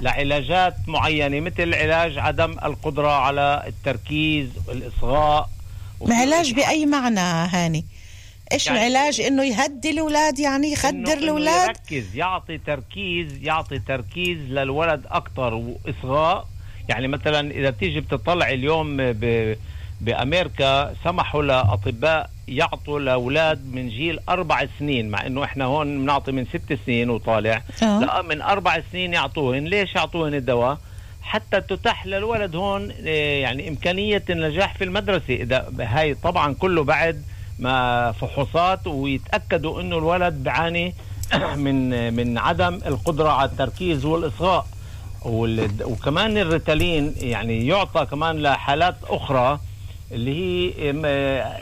[0.02, 5.50] لعلاجات معينة مثل علاج عدم القدرة على التركيز الإصغاء.
[6.00, 7.86] وفي علاج بأي معنى هاني؟
[8.52, 11.68] إيش يعني- العلاج؟ إنه يهدي الأولاد يعني يخدر الأولاد.
[11.70, 16.48] يركز يعطي تركيز يعطي تركيز للولد أكثر وإصغاء.
[16.90, 19.56] يعني مثلا إذا بتيجي بتطلع اليوم ب
[20.02, 26.46] بأمريكا سمحوا لأطباء يعطوا لأولاد من جيل أربع سنين مع إنه إحنا هون بنعطي من
[26.46, 27.62] ست سنين وطالع.
[27.84, 28.00] آه.
[28.00, 29.66] لا من أربع سنين يعطوهن.
[29.66, 30.78] ليش يعطوهن الدواء؟
[31.24, 35.34] حتى تتاح للولد هون آه، يعني إمكانية النجاح في المدرسة.
[35.36, 37.24] إذا هاي طبعا كله بعد
[37.60, 40.94] ما فحوصات ويتأكدوا إنه الولد بيعاني
[41.66, 44.68] من من عدم القدرة على التركيز والإصغاء.
[45.26, 49.60] وال- وكمان الريتالين يعني يعطى كمان لحالات أخرى
[50.12, 50.70] اللي هي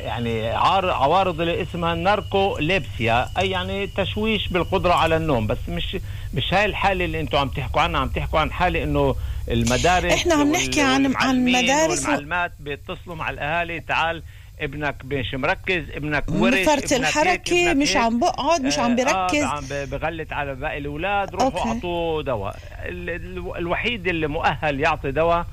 [0.04, 0.48] يعني
[0.92, 5.48] عوارض اللي اسمها ناركوليبسيا أي يعني تشويش بالقدرة على النوم.
[5.48, 5.98] بس مش
[6.34, 8.00] مش هاي الحالة اللي أنتم عم تحكوا عنها.
[8.02, 9.16] عم تحكوا عن حالة إنه
[9.52, 14.24] المدارس إحنا عم نحكي عن- عن مدارس والمعلمات بيتصلوا مع الأهالي تعال
[14.64, 17.96] ابنك مش مركز ابنك ورش فرط الحركة ابنك مش.
[17.96, 19.44] عم بقعد مش عم آه، بيركز.
[19.44, 21.72] آه عم بغلط على باقي الأولاد روحوا.
[21.74, 22.56] اعطوه دواء.
[22.86, 25.46] ال- ال- الوحيد اللي مؤهل يعطي دواء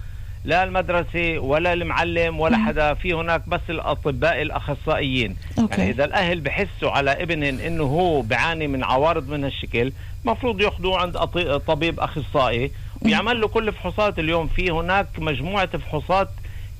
[0.44, 5.36] لا المدرسة ولا المعلم ولا حدا في هناك بس الأطباء الأخصائيين.
[5.58, 5.80] أوكي.
[5.80, 9.92] يعني إذا الأهل بحسوا على ابنهم إنه هو بيعاني من عوارض من هالشكل
[10.24, 11.18] مفروض ياخذوه عند
[11.66, 12.70] طبيب أخصائي.
[13.02, 14.46] ويعمل له كل الفحوصات اليوم.
[14.48, 16.28] في هناك مجموعة فحوصات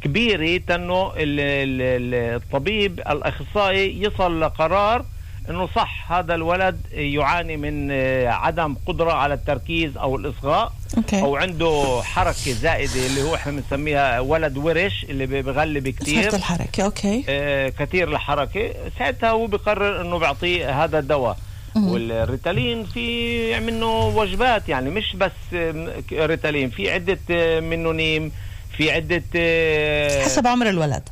[0.03, 5.05] كبيرة تنو ال- ال- ال- الطبيب الأخصائي يصل لقرار
[5.51, 11.21] إنه صح هذا الولد يعاني من آه، عدم قدرة على التركيز أو الإصغاء okay.
[11.23, 17.25] أو عنده حركة زائدة اللي هو إحنا بنسميها ولد ورش اللي بغلب كثير الحركة okay.
[17.29, 18.71] آه كثير الحركة.
[18.99, 21.37] ساعتها هو بقرر إنه بيعطيه هذا الدواء.
[21.77, 26.71] والريتالين في منه وجبات يعني مش بس آه، ريتالين.
[26.71, 28.33] في عدة آه، منه نيم
[28.81, 31.09] في عدة آه، حسب عمر الولد.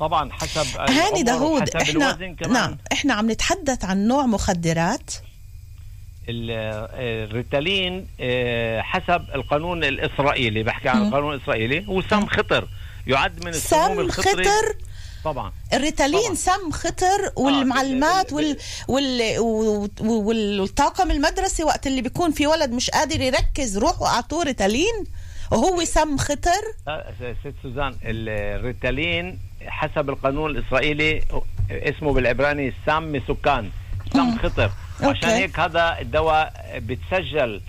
[0.00, 2.52] طبعا حسب هاني داوود إحنا الوزن كمان.
[2.52, 5.10] نعم إحنا عم نتحدث عن نوع مخدرات.
[6.30, 6.90] آه،
[7.24, 11.06] الريتالين آه، حسب القانون الإسرائيلي بحكي عن.
[11.06, 12.68] القانون الإسرائيلي هو سم خطر
[13.06, 14.44] يعد من السموم سم الخطري.
[14.44, 14.76] خطر
[15.24, 15.52] طبعا.
[15.72, 16.34] الريتالين طبعاً.
[16.34, 18.56] سم خطر والمعلمات وال
[18.88, 25.04] وال وال- والطاقم المدرسي وقت اللي بيكون في ولد مش قادر يركز روحوا اعطوه ريتالين.
[25.50, 27.04] وهو سم خطر آه،
[27.44, 31.22] ست سوزان الريتالين حسب القانون الإسرائيلي
[31.70, 33.70] اسمه بالعبراني سم مسكان
[34.12, 34.38] سم.
[34.38, 34.70] خطر.
[35.02, 37.60] عشان هيك هذا الدواء بتسجل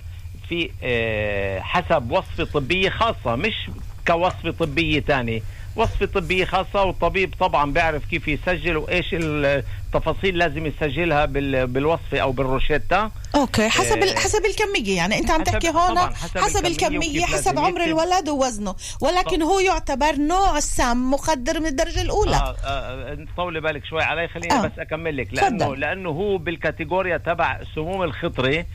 [0.50, 3.70] في آه، حسب وصفة طبية خاصة مش
[4.08, 5.42] كوصفة طبية تانية
[5.76, 12.32] وصفة طبية خاصة والطبيب طبعا بيعرف كيف يسجل وإيش التفاصيل لازم يسجلها بال- بالوصفة أو
[12.32, 17.26] بالروشتة أوكي حسب آه، حسب الكمية يعني أنت عم تحكي هون حسب حسب الكمية الكمية
[17.26, 17.84] حسب عمر.
[17.84, 23.86] الولد ووزنه ولكن هو يعتبر نوع السم مخدر من الدرجة الأولى آه آه طولي بالك
[23.86, 24.58] شوي علي خليني آه.
[24.64, 24.68] آه.
[24.68, 25.80] بس أكمل لك لأنه تفضل.
[25.80, 28.66] لأنه هو بالكاتيجوريا تبع السموم الخطري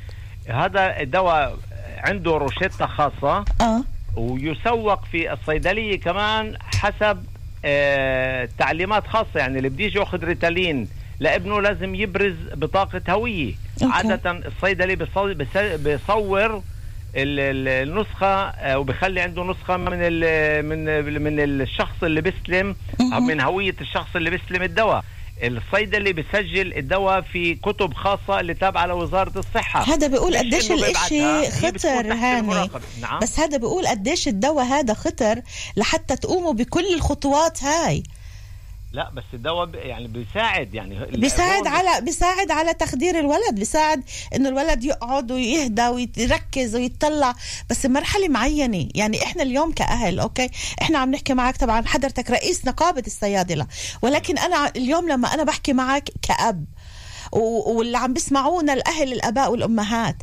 [0.49, 1.57] هذا الدواء
[1.99, 3.83] عنده روشتة خاصة آه
[4.17, 7.25] ويسوق في الصيدلية كمان حسب
[7.65, 10.89] آه تعليمات خاصة يعني اللي بده يجي ياخذ ريتالين
[11.21, 16.63] لابنه لازم يبرز بطاقة هوية عادة الصيدلي بيصور
[17.17, 19.99] ال- ال- النسخة آه، وبخلي عنده نسخة من
[20.65, 23.27] من من الشخص اللي بيستلم مهم.
[23.27, 25.05] من هوية الشخص اللي بيستلم الدواء.
[25.43, 29.83] الصيدلي بيسجل الدواء في كتب خاصة اللي تابعة لوزارة الصحة.
[29.95, 32.71] هذا بيقول قديش الإشي خطر هاني.
[33.01, 33.19] نعم.
[33.23, 35.41] بس هذا بيقول قديش الدواء هذا خطر
[35.77, 38.03] لحتى تقوموا بكل الخطوات هاي.
[38.95, 44.05] لا بس الدواء يعني بيساعد يعني بيساعد على بيساعد على تخدير الولد بيساعد
[44.35, 47.35] إنه الولد يقعد ويهدى ويركز ويتطلع
[47.71, 48.89] بس بمرحله معينة.
[48.95, 50.51] يعني إحنا اليوم كأهل أوكي
[50.83, 53.67] إحنا عم نحكي معك طبعا حضرتك رئيس نقابة الصيادلة
[54.03, 56.65] ولكن أنا اليوم لما أنا بحكي معك كأب
[57.33, 60.17] واللي عم بيسمعونا الأهل الآباء والأمهات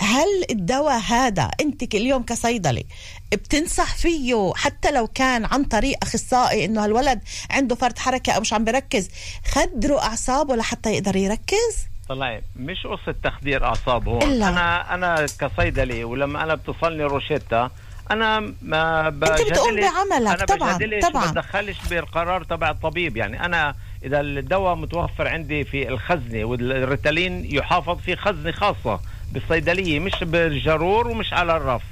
[0.00, 2.86] هل الدواء هذا انت اليوم كصيدلي
[3.32, 8.52] بتنصح فيه حتى لو كان عن طريق أخصائي إنه هالولد عنده فرط حركة أو مش
[8.52, 9.10] عم بركز
[9.46, 11.76] خدروا أعصابه لحتى يقدر يركز؟
[12.08, 14.22] طلعي مش قصة تخدير أعصاب هون.
[14.22, 14.48] إلا.
[14.48, 17.70] أنا أنا كصيدلي ولما أنا بتصلني روشيتا
[18.10, 21.24] أنا ما أنت بتقوم بعملك، طبعاً، طبعاً.
[21.24, 23.16] ما بدخلش بالقرار تبع الطبيب.
[23.16, 29.00] يعني أنا إذا الدواء متوفر عندي في الخزنة والريتالين يحافظ في خزنة خاصة.
[29.32, 31.82] بالصيدلية مش بالجرور ومش على الرف.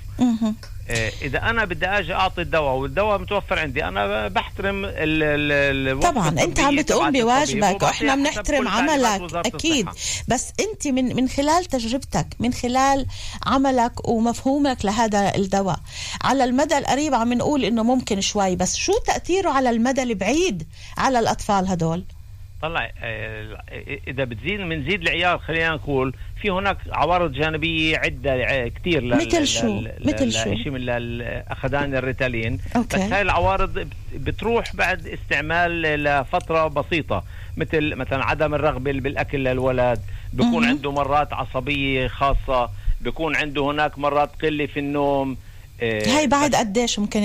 [0.91, 6.29] إيه، إذا أنا بدي أجي أعطي الدواء والدواء متوفر عندي أنا بحترم ال ال طبعا
[6.29, 10.25] أنت عم بتقوم بواجبك وإحنا بنحترم عملك أكيد الصحة.
[10.29, 13.07] بس أنت من من خلال تجربتك من خلال
[13.47, 15.81] عملك ومفهومك لهذا الدواء
[16.25, 20.67] على المدى القريب عم نقول إنه ممكن شوي بس شو تأثيره على المدى البعيد
[20.99, 22.05] على الأطفال هدول
[22.63, 23.63] طلع آه،
[24.09, 30.33] إذا بتزيد بنزيد العيار خلينا نقول في هناك عوارض جانبية عدة كثير مثل شو؟ مثل
[30.33, 30.89] شو؟ شيء من
[31.49, 32.97] اخذان الريتالين okay.
[32.97, 37.25] بس هاي العوارض بت- بتروح بعد استعمال لفترة بسيطة
[37.57, 40.01] مثل مثلا عدم الرغبه بالأكل للولد
[40.33, 40.65] بيكون.
[40.65, 45.37] عنده مرات عصبية خاصة بيكون عنده هناك مرات قلة في النوم
[45.83, 47.23] آه، هاي بعد قديش ممكن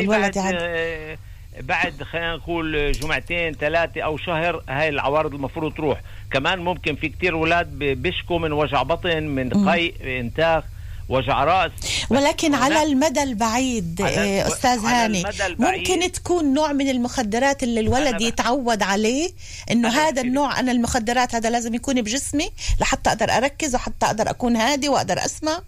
[0.00, 1.18] الولد يعد آه،
[1.60, 6.00] بعد خلينا نقول جمعتين ثلاثة أو شهر هاي العوارض المفروض تروح
[6.32, 9.68] كمان ممكن في كتير أولاد بيشكوا من وجع بطن من.
[9.68, 10.64] قيء انتاخ
[11.08, 11.70] وجع رأس
[12.10, 17.80] ولكن على المدى البعيد على- آه، أستاذ هاني البعيد- ممكن تكون نوع من المخدرات اللي
[17.80, 19.30] الولد يتعود عليه
[19.70, 20.22] إنه هذا.
[20.22, 25.18] النوع أنا المخدرات هذا لازم يكون بجسمي لحتى أقدر أركز وحتى أقدر أكون هادي وأقدر
[25.24, 25.60] أسمع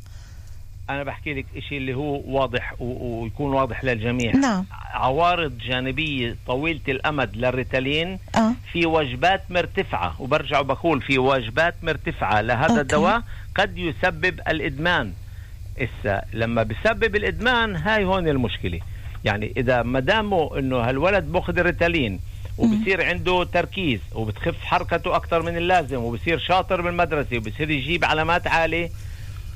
[0.91, 4.33] أنا بحكي لك إشي اللي هو واضح ويكون واضح للجميع.
[4.33, 4.67] نعم.
[4.93, 8.53] عوارض جانبية طويلة الأمد للريتالين آه.
[8.73, 12.81] في وجبات مرتفعة وبرجع وبقول في وجبات مرتفعة لهذا okay.
[12.81, 13.23] الدواء
[13.55, 15.13] قد يسبب الإدمان.
[15.79, 18.81] إسا لما بسبب الإدمان هاي هون المشكلة.
[19.25, 22.21] يعني إذا ما دامه إنه هالولد بأخذ الريتالين
[22.59, 28.91] وبصير عنده تركيز وبتخف حركته أكثر من اللازم وبصير شاطر بالمدرسة وبصير يجيب علامات عالية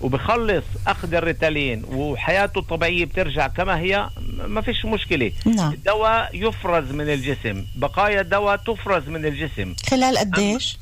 [0.00, 4.08] وبخلص أخذ الريتالين وحياته الطبيعية بترجع كما هي
[4.46, 5.32] ما فيش مشكلة.
[5.56, 5.72] نعم.
[5.72, 7.64] الدواء يفرز من الجسم.
[7.76, 9.74] بقايا الدواء تفرز من الجسم.
[9.90, 10.78] خلال قديش؟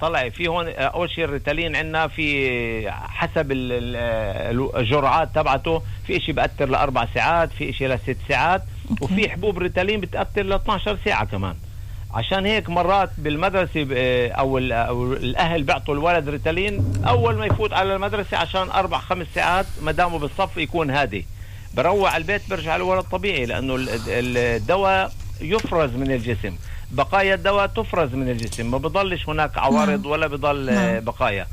[0.00, 6.68] طلع في هون أول شيء الريتالين عندنا في حسب ال- الجرعات تبعته في شيء بأثر
[6.68, 8.62] لأربع ساعات في شيء لست ساعات.
[9.00, 11.54] وفي حبوب ريتالين بتأثر ل 12 ساعة كمان.
[12.14, 13.92] عشان هيك مرات بالمدرسة ب-
[14.38, 19.26] أو, ال- أو الأهل بيعطوا الولد ريتالين أول ما يفوت على المدرسة عشان أربع خمس
[19.34, 21.26] ساعات ما دامه بالصف يكون هادي
[21.74, 23.88] بروح على البيت برجع الولد طبيعي ال-
[24.36, 26.56] الدواء يفرز من الجسم
[26.90, 30.74] بقايا الدواء تفرز من الجسم ما بضلش هناك عوارض ولا بضل نعم.
[30.78, 31.46] آه، بقايا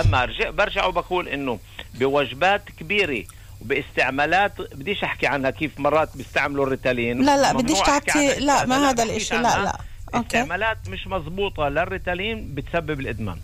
[0.00, 1.58] أما رجع برجع وبقول إنه
[1.94, 3.24] بوجبات كبيرة
[3.60, 8.34] وباستعمالات بديش أحكي عنها كيف مرات بيستعملوا الريتالين لا لا بديش تعطي.
[8.40, 9.42] لا ما هذا الإشي لا.
[9.42, 9.78] لا
[10.14, 13.36] استعمالات مش مزبوطة للريتالين بتسبب الإدمان.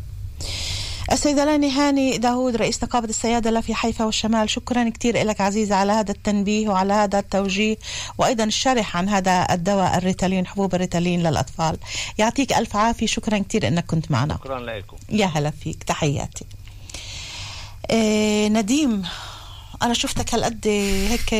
[1.13, 6.11] الصيدلاني هاني داوود رئيس نقابة الصيادلة في حيفا والشمال شكرا كثير لك عزيزة على هذا
[6.11, 7.77] التنبيه وعلى هذا التوجيه
[8.19, 11.79] وأيضا الشرح عن هذا الدواء الريتالين حبوب الريتالين للأطفال.
[12.19, 14.35] يعطيك ألف عافية شكرا كثير أنك كنت معنا.
[14.35, 14.97] شكرا لكم.
[15.09, 16.45] يا هلا فيك تحياتي.
[17.91, 19.03] إيه نديم
[19.83, 20.67] أنا شفتك هالقد
[21.11, 21.35] هيك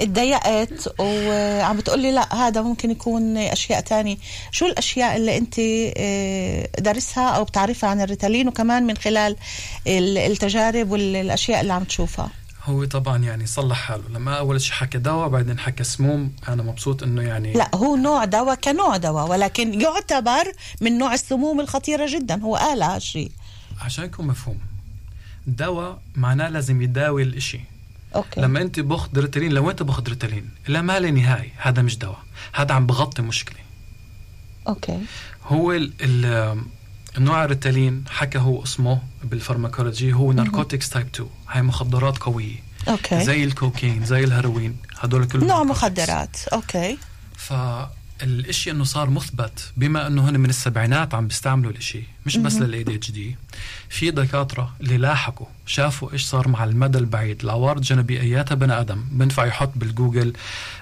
[0.00, 4.16] اتضايقت وعم بتقولي لا هذا ممكن يكون أشياء تانية.
[4.52, 9.36] شو الأشياء اللي أنت إيه، دارسها أو بتعرفها عن الريتالين وكمان من خلال
[9.86, 12.30] ال- التجارب والأشياء اللي عم تشوفها؟
[12.64, 14.02] هو طبعا يعني صلح حاله.
[14.10, 18.24] لما أول شيء حكى دواء بعدين حكى سموم أنا مبسوط إنه يعني لا هو نوع
[18.24, 22.42] دواء كنوع دواء ولكن يعتبر من نوع السموم الخطيرة جدا.
[22.42, 23.30] هو قال هالشيء
[23.80, 24.58] عشان يكون مفهوم.
[25.48, 27.60] دواء معناه لازم يداوي الإشي.
[28.14, 28.40] okay.
[28.40, 32.22] لما أنت باخذ ريتالين لو انت باخذ ريتالين إلى ما لا نهايه هذا مش دواء
[32.52, 33.58] هذا عم بغطي مشكلة.
[34.68, 34.98] okay.
[35.46, 36.62] هو ال ال
[37.18, 42.62] النوع الريتالين حكى هو اسمه بالفارماكولوجي هو narcotics type 2 هاي مخدرات قوية.
[42.88, 43.24] okay.
[43.24, 45.64] زي الكوكين زي الهيروين هدول كلهم نوع.
[45.64, 46.36] مخدرات.
[46.52, 46.98] okay.
[48.18, 52.82] فالاشي إنه صار مثبت بما إنه هن من السبعينات عم بيستعملوا الإشي مش بس لل
[52.82, 53.36] ADHD.
[53.88, 59.04] في دكاترة اللي لاحقوا شافوا إيش صار مع المدى البعيد العوارض الجانبية أياتها بني آدم
[59.10, 60.32] بنفع يحط بالجوجل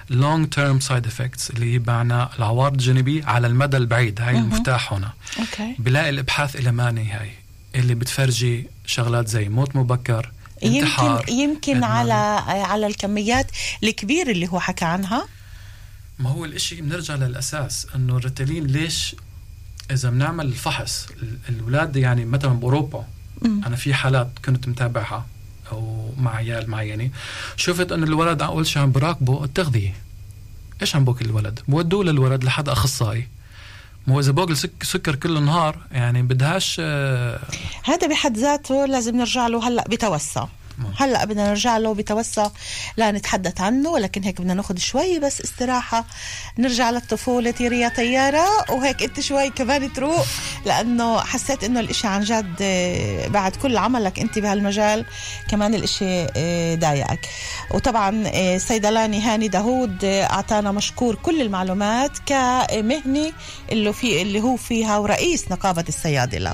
[0.09, 5.13] long term side effects اللي هي معنى العوارض الجانبية على المدى البعيد هاي المفتاح هنا.
[5.39, 5.75] okay.
[5.79, 7.35] بلاقي الأبحاث إلى ما لا نهايه
[7.75, 10.31] اللي بتفرجي شغلات زي موت مبكر
[10.63, 11.83] انتحار يمكن يمكن.
[11.83, 12.13] على
[12.47, 13.47] على الكميات
[13.83, 15.36] الكبيرة اللي هو حكى عنها.
[16.19, 19.15] ما هو الإشي بنرجع للأساس إنه الريتالين ليش
[19.91, 23.05] إذا بنعمل الفحص ال- الولاد يعني مثلا بأوروبا
[23.41, 23.61] مم.
[23.65, 25.25] أنا في حالات كنت متابعها
[25.71, 27.09] أو مع عيال معينة
[27.57, 29.95] شفت إنه الولد أول شيء عم براقبه التغذية
[30.81, 33.27] إيش عم باكل الولد بودوه للولد لحد أخصائي
[34.07, 37.39] ما هو إذا باكل سك سكر كل النهار يعني بدهاش آه،
[37.83, 40.45] هذا بحد ذاته لازم نرجع له هلأ بتوسع.
[40.99, 42.49] هلا بدنا نرجع له بتوسع
[42.97, 46.05] لا نتحدث عنه ولكن هيك بدنا ناخذ شوي بس استراحة.
[46.57, 50.25] نرجع للطفولة طيري يا طيارة وهيك انت شوي كمان تروق
[50.65, 55.05] لأنه حسيت إنه الإشي عن جد آه، بعد كل عملك انت بهالمجال
[55.49, 57.29] كمان الإشي آه، ضايقك.
[57.71, 63.33] وطبعا آه، صيدلاني هاني داوود آه، أعطانا مشكور كل المعلومات كمهني
[63.71, 66.53] اللي في اللي هو فيها ورئيس نقابة الصيادلة.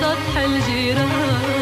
[0.00, 1.61] سطح الجيران.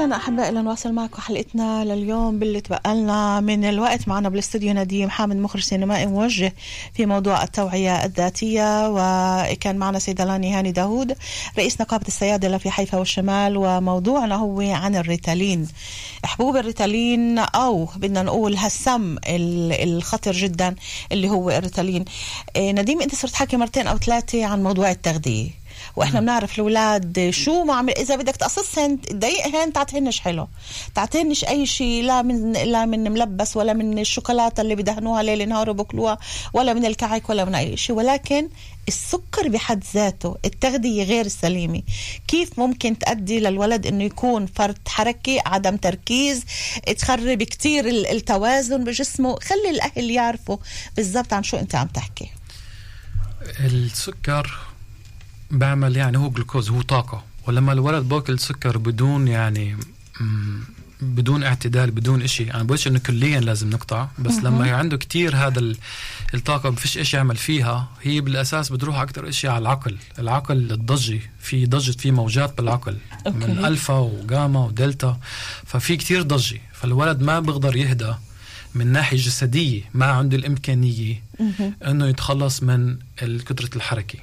[0.00, 2.94] رجعنا أحبائي لنواصل معكم حلقتنا لليوم باللي تبقى
[3.42, 6.54] من الوقت معنا بالاستوديو نديم حامد مخرج سينمائي موجه
[6.94, 8.88] في موضوع التوعية الذاتية.
[8.88, 11.16] وكان معنا صيدلاني هاني داوود
[11.58, 13.56] رئيس نقابة الصيادله في حيفا والشمال.
[13.56, 15.68] وموضوعنا هو عن الريتالين.
[16.24, 20.74] حبوب الريتالين أو بدنا نقول هالسم ال- الخطر جدا
[21.12, 22.04] اللي هو الريتالين.
[22.56, 25.59] إيه، نديم أنت صرت حكي مرتين أو ثلاثة عن موضوع التغذية.
[25.96, 27.98] وإحنا بنعرف الأولاد شو ما عمل.
[27.98, 30.48] إذا بدك تقصصهن تضايقهن تعطيهنش حلو.
[30.94, 35.70] تعطيهنش أي شيء لا من لا من ملبس ولا من الشوكولاتة اللي بدهنوها ليل نهار
[35.70, 36.18] وبكلوها
[36.52, 37.96] ولا من الكعك ولا من أي شيء.
[37.96, 38.48] ولكن
[38.88, 41.82] السكر بحد ذاته التغذية غير السليمة.
[42.28, 46.44] كيف ممكن تؤدي للولد إنه يكون فرط حركي عدم تركيز
[46.98, 50.56] تخرب كتير ال- التوازن بجسمه؟ خلي الأهل يعرفوا
[50.96, 52.30] بالضبط عن شو أنت عم تحكي.
[53.60, 54.58] السكر
[55.50, 57.24] بعمل يعني هو جلوكوز هو طاقة.
[57.48, 59.76] ولما الولد باكل سكر بدون يعني
[61.02, 64.08] بدون اعتدال بدون إشي أنا بقولش إنه كليا لازم نقطع.
[64.18, 65.76] بس لما عنده كتير هذا ال-
[66.34, 69.96] الطاقة ما فيش إشي يعمل فيها هي بالأساس بتروح أكتر إشي على العقل.
[70.18, 72.96] العقل الضجي في ضجة في موجات بالعقل
[73.26, 73.38] okay.
[73.38, 75.18] من ألفا وجاما ودلتا.
[75.66, 76.60] ففي كتير ضجي.
[76.72, 78.12] فالولد ما بيقدر يهدى
[78.74, 81.22] من ناحية جسدية ما عنده الإمكانية
[81.86, 84.18] إنه يتخلص من كثره الحركة.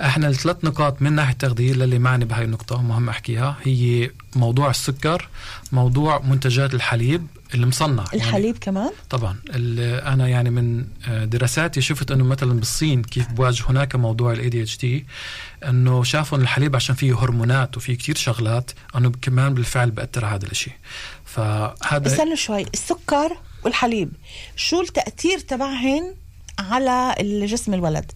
[0.00, 5.28] إحنا الثلاث نقاط من ناحية التغذية للي معني بهاي النقطة مهم أحكيها هي موضوع السكر
[5.72, 8.04] موضوع منتجات الحليب المصنع.
[8.14, 9.36] الحليب كمان؟ طبعا.
[9.54, 15.06] أنا يعني من آه، دراساتي شفت إنه مثلا بالصين كيف بواجه هناك موضوع ال ADHD
[15.68, 20.72] إنه شافوا الحليب عشان فيه هرمونات وفيه كتير شغلات إنه كمان بالفعل بأثر هذا الشيء
[21.24, 22.62] فهذا استنوا شوي.
[22.74, 24.12] السكر والحليب
[24.56, 26.14] شو التأثير تبعهن
[26.58, 28.12] على الجسم الولد؟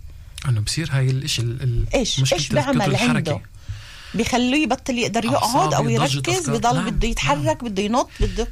[0.49, 3.09] إنه بصير هاي الشيء ال- ال- إيش؟ إيش الحركة.
[3.09, 3.41] عنده؟
[4.15, 6.51] بيخليه يبطل يقدر يقعد أو يركز.
[6.51, 8.49] بضل نعم، بده يتحرك بده ينط بده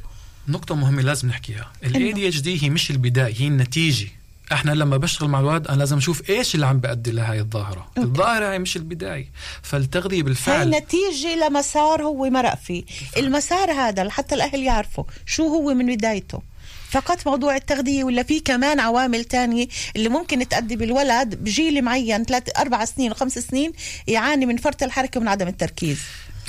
[0.47, 1.71] نقطة مهمة لازم نحكيها.
[1.83, 4.07] ال ADHD هي مش البداية هي النتيجة.
[4.51, 7.87] إحنا لما بشتغل مع الولد أنا لازم أشوف إيش اللي عم بأدي لهاي الظاهرة.
[7.97, 9.31] الظاهرة هي مش البداية.
[9.61, 10.69] فالتغذية هاي بالفعل.
[10.69, 12.83] نتيجة لمسار هو مرق فيه.
[13.17, 16.41] المسار هذا لحتى الأهل يعرفوا شو هو من بدايته.
[16.89, 22.43] فقط موضوع التغذية ولا في كمان عوامل تانية اللي ممكن تأدي بالولد بجيل معين ثلاث
[22.59, 23.71] أربع سنين وخمس سنين
[24.07, 25.99] يعاني من فرط الحركة ومن عدم التركيز.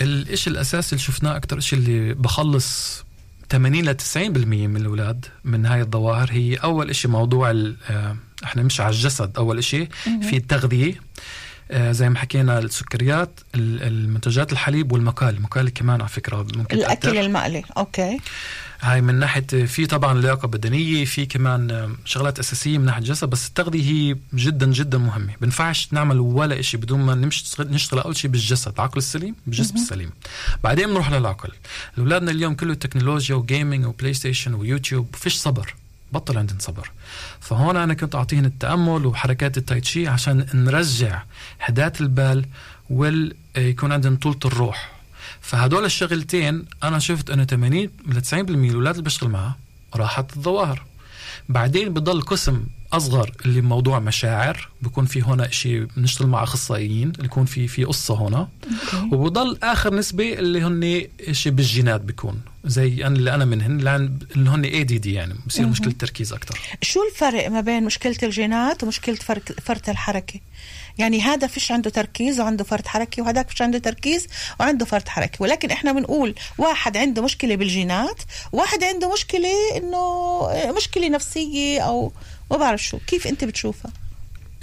[0.01, 3.05] الإشي الأساسي اللي شفناه أكثر شيء اللي بخلص
[3.51, 8.80] 80 ل 90% من الأولاد من هاي الظواهر هي أول شيء موضوع آه، إحنا مش
[8.80, 10.95] على الجسد أول شيء في التغذية.
[11.70, 17.18] آه، زي ما حكينا السكريات ال- المنتجات الحليب والمقالي المقالي كمان على فكرة ممكن الأكل.
[17.18, 18.20] المقلي okay.
[18.80, 23.30] هاي من ناحية في طبعا لياقة بدنية في كمان آه، شغلات أساسية من ناحية الجسد
[23.30, 25.32] بس التغذية هي جدا جدا مهمة.
[25.40, 30.10] بنفعش نعمل ولا شيء بدون ما نشتغل نشتغل أول شيء بالجسد العقل السليم بالجسم السليم.
[30.64, 31.50] بعدين بنروح للعقل.
[31.98, 35.74] اولادنا اليوم كله تكنولوجيا و gaming وبلاي ستيشن ويوتيوب فيش صبر.
[36.12, 36.90] بطل عندهم صبر.
[37.40, 41.22] فهون أنا كنت اعطيهم التأمل وحركات التايتشي عشان نرجع
[41.60, 42.44] هداة البال
[42.90, 44.97] وال يكون عندهم طولة الروح.
[45.49, 47.74] فهدول الشغلتين أنا شفت إنه 80
[48.07, 49.57] ل 90% من الأولاد اللي بشتغل معها
[49.96, 50.82] راحت الظواهر.
[51.49, 57.44] بعدين بضل قسم أصغر اللي موضوع مشاعر بكون في هنا شيء بنشتغل مع أخصائيين يكون
[57.44, 58.49] في في قصة هنا.
[59.12, 63.80] وبضل آخر نسبة اللي هن شيء بالجينات بيكون زي أنا اللي أنا منهن
[64.36, 68.16] اللي هن اي دي دي يعني بصير مشكلة تركيز أكثر شو الفرق ما بين مشكلة
[68.22, 70.40] الجينات ومشكلة فرق فرط الحركة؟
[70.99, 74.26] يعني هذا فيش عنده تركيز وعنده فرط حركي وهذاك فيش عنده تركيز
[74.61, 75.36] وعنده فرط حركي.
[75.42, 78.22] ولكن إحنا بنقول واحد عنده مشكلة بالجينات
[78.53, 82.12] واحد عنده مشكلة إنه مشكلة نفسية أو
[82.51, 82.99] ما بعرف شو.
[83.07, 83.92] كيف أنت بتشوفها؟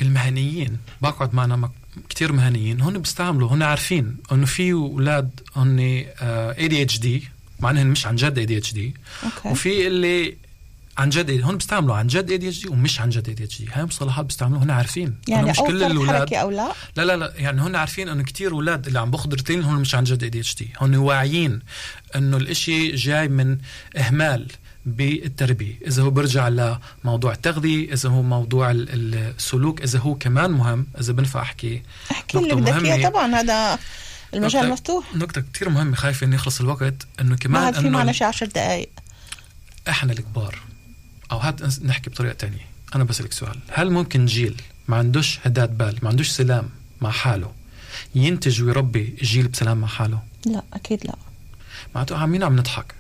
[0.02, 0.78] المهنيين.
[1.02, 1.72] بقعد معنا مك-
[2.10, 2.82] كتير مهنيين.
[2.82, 5.80] هن بيستعملوا هن عارفين إنه في أولاد هن
[6.60, 7.24] اي دي اتش دي
[7.60, 8.94] مع انهم مش عن جد اي دي اتش دي
[9.46, 10.38] وفي اللي
[10.98, 13.44] عن جد هون بيستعملوا عن جد اي دي اتش دي ومش عن جد اي دي
[13.44, 15.16] اتش دي هاي مصطلحات بيستعملوها هن عارفين.
[15.28, 16.34] يعني إنه مش كل الأولاد.
[16.34, 19.64] أو لا؟ لا لا لا يعني هن عارفين إنه كتير أولاد اللي عم باخذوا ريتين
[19.64, 21.60] هون مش عن جد اي دي اتش دي هن واعيين
[22.16, 23.58] إنه الإشي جاي من
[23.98, 24.48] إهمال
[24.86, 25.80] بالتربية.
[25.88, 26.48] إذا هو برجع
[27.04, 31.82] لموضوع التغذية إذا هو موضوع ال- السلوك إذا هو كمان مهم إذا بنفع أحكي
[32.12, 32.86] أحكي اللي بدك.
[32.86, 33.80] اياه طبعا هذا
[34.34, 35.16] المجال مفتوح.
[35.16, 38.90] نقطة كتير مهمة خايف انه يخلص الوقت إنه كمان بعد في معنا شي عشر دقايق.
[39.90, 40.60] إحنا الكبار.
[41.32, 42.66] أو هات نحكي بطريقة تانية.
[42.96, 43.60] أنا بسألك سؤال.
[43.72, 46.70] هل ممكن جيل ما عندوش هداة بال ما عندوش سلام
[47.02, 47.52] مع حاله
[48.16, 51.16] ينتج ويربي جيل بسلام مع حاله؟ لا أكيد لا.
[51.96, 52.94] معناته عمين عم نضحك؟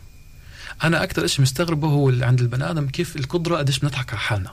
[0.83, 4.51] أنا أكثر شيء مستغربه هو اللي عند البني آدم كيف القدرة قديش بنضحك على حالنا.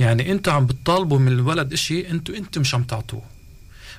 [0.00, 3.22] يعني أنتوا عم بتطالبوا من الولد شيء أنتوا أنتوا مش عم تعطوه.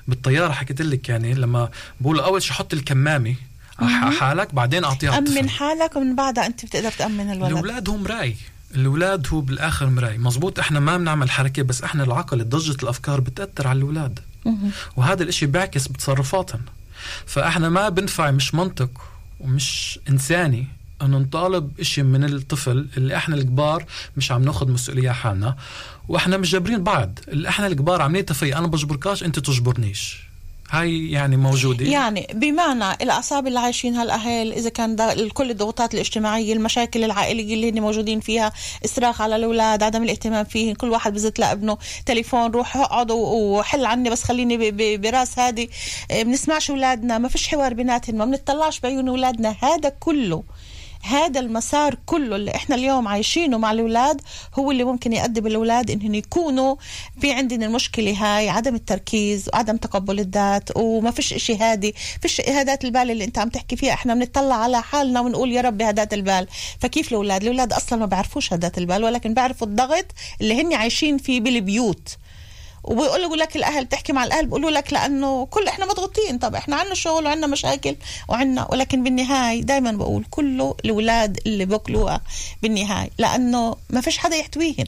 [0.08, 3.34] بالطيارة حكيت لك يعني لما بقول أول شيء حط الكمامة
[3.78, 5.18] على حالك بعدين أعطيها.
[5.18, 7.50] أمن حالك ومن بعدها أنت بتقدر تأمن الولد.
[7.50, 8.36] الأولاد هو مراي
[8.76, 10.18] الأولاد هو بالآخر مراي.
[10.18, 14.18] مزبوط إحنا ما بنعمل حركة بس إحنا العقل ضجه الأفكار بتأثر على الأولاد.
[14.96, 16.60] وهذا الإشي بيعكس بتصرفاتهم.
[17.26, 18.90] فإحنا ما بنفع مش منطق
[19.40, 20.66] ومش إنساني
[21.02, 23.84] إنه نطالب إشي من الطفل اللي إحنا الكبار
[24.16, 25.56] مش عم ناخذ مسؤولية حالنا
[26.08, 30.26] وإحنا مش جابرين بعض اللي إحنا الكبار عم نتفق أنا بجبركاش أنت تجبرنيش.
[30.70, 34.96] هاي يعني موجودة؟ يعني بمعنى الأعصاب اللي عايشينها الاهل إذا كان
[35.28, 38.52] كل الضغوطات الاجتماعية المشاكل العائلية اللي هن موجودين فيها
[38.84, 44.10] استراخ على الأولاد عدم الاهتمام فيهم كل واحد بزت لابنه تليفون روح اقعد وحل عني
[44.10, 45.70] بس خليني براس هادي.
[46.10, 50.42] إيه، بنسمعش أولادنا ما فيش حوار بيناتهم ما بنطلعش بعيون أولادنا هذا كله
[51.06, 54.20] هذا المسار كله اللي إحنا اليوم عايشينه مع الأولاد
[54.54, 56.76] هو اللي ممكن يؤدي بالأولاد إنهم يكونوا
[57.20, 61.94] في عندنا المشكلة هاي عدم التركيز وعدم تقبل الذات وما فيش إشي هادي.
[62.22, 63.92] فيش هادات البال اللي أنت عم تحكي فيها.
[63.92, 66.46] إحنا بنطلع على حالنا ونقول يا رب هادات البال.
[66.80, 70.06] فكيف الأولاد؟ الأولاد أصلا ما بيعرفوش هادات البال ولكن بيعرفوا الضغط
[70.40, 72.16] اللي هن عايشين فيه بالبيوت.
[72.86, 76.38] وبيقولوا لك الأهل تحكي مع الأهل بيقولوا لك لأنه كل إحنا مضغوطين.
[76.38, 77.96] طب إحنا عنا شغل وعنا مشاكل
[78.28, 82.20] وعنا ولكن بالنهاية دائما بقول كله الأولاد اللي بياكلوها
[82.62, 84.86] بالنهاية لأنه ما فيش حدا يحتويهن.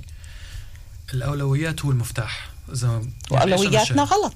[1.15, 4.35] الأولويات هو المفتاح إذا يعني واولوياتنا؟ غلط.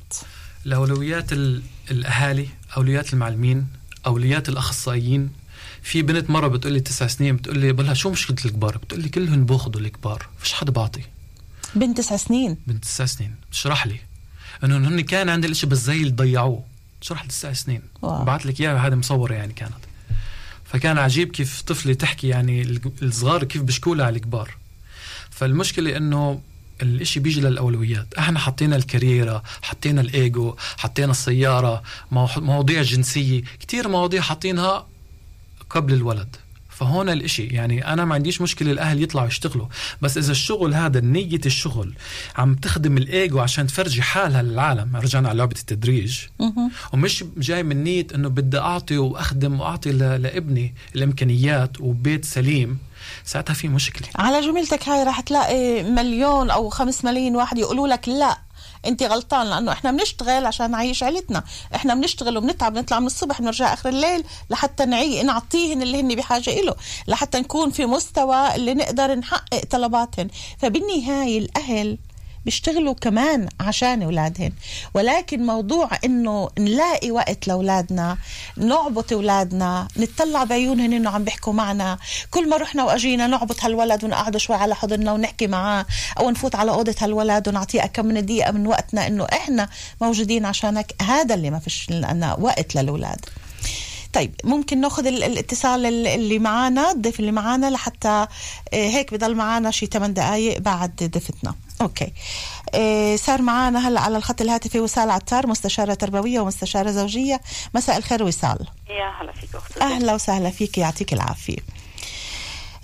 [0.67, 3.67] الأولويات ال- الأهالي أولويات المعلمين
[4.07, 5.31] أولويات الأخصائيين.
[5.83, 9.01] في بنت مرة بتقول لي تسع سنين بتقول لي بقول لها شو مشكلة الكبار؟ بتقول
[9.03, 11.01] لي كلهم باخذوا الكبار فيش حدا بعطي.
[11.75, 12.57] بنت تسع سنين.
[12.67, 13.35] بنت تسع سنين.
[13.53, 14.01] تشرح لي.
[14.65, 16.65] إنه هن كان عندي الإشي بس زي اللي ضيعوه.
[17.01, 17.83] تشرح لي تسع سنين.
[18.03, 19.73] بعت لك إياها هذه مصورة يعني كانت.
[20.65, 24.57] فكان عجيب كيف طفلة تحكي يعني الصغار كيف بشكولها على الكبار.
[25.31, 26.41] فالمشكلة إنه
[26.83, 28.15] الإشي بيجي للأولويات.
[28.15, 33.43] إحنا حطينا الكاريرا حطينا الإيجو حطينا السيارة مو- مواضيع جنسية.
[33.61, 34.87] كتير مواضيع حاطينها
[35.71, 36.37] قبل الولد.
[36.73, 37.47] فهون الإشي.
[37.47, 39.67] يعني أنا ما عنديش مشكلة الأهل يطلعوا يشتغلوا.
[40.03, 41.95] بس إذا الشغل هذا نية الشغل
[42.37, 44.97] عم تخدم الإيجو عشان تفرجي حالها للعالم.
[44.97, 46.19] رجعنا على لعبة التدريج.
[46.93, 52.79] ومش جاي من نية إنه بدي أعطي وأخدم وأعطي ل- لابني الإمكانيات وبيت سليم.
[53.25, 54.09] ساعتها في مشكلة.
[54.17, 58.39] على جملتك هاي راح تلاقي مليون أو خمس ملايين واحد يقولوا لك لا.
[58.87, 61.45] انت غلطان لأنه إحنا بنشتغل عشان نعيش عيلتنا.
[61.75, 66.61] إحنا بنشتغل وبنتعب نطلع من الصبح بنرجع آخر الليل لحتى نعي نعطيهن اللي هن بحاجة
[66.61, 66.75] له
[67.09, 70.29] لحتى نكون في مستوى اللي نقدر نحقق طلباتهن.
[70.59, 71.99] فبالنهايه الأهل
[72.45, 74.53] بيشتغلوا كمان عشان أولادهن.
[74.95, 78.17] ولكن موضوع إنه نلاقي وقت لأولادنا
[78.57, 81.99] نعبط أولادنا نتطلع بعيونهن إنه عم بيحكوا معنا.
[82.31, 85.87] كل ما رحنا وأجينا نعبط هالولد ونقعد شوي على حضننا ونحكي معاه
[86.19, 89.69] أو نفوت على أوضة هالولد ونعطيه كم من دقيقة من وقتنا إنه إحنا
[90.01, 90.95] موجودين عشانك.
[91.03, 93.21] هذا اللي ما فيش لنا وقت للأولاد.
[94.13, 98.27] طيب ممكن ناخذ ال- الاتصال ال- اللي معانا الضيف اللي معانا لحتى آه،
[98.73, 101.55] هيك بضل معانا شي 8 دقائق بعد ضيفتنا.
[101.83, 102.13] أوكي.
[102.75, 107.41] آه، صار معانا هلا على الخط الهاتفي وسال عطار مستشارة تربوية ومستشارة زوجية.
[107.75, 109.81] مساء الخير وسال يا هلا فيك أختي.
[109.81, 111.57] أهلا وسهلا فيك يعطيك العافية.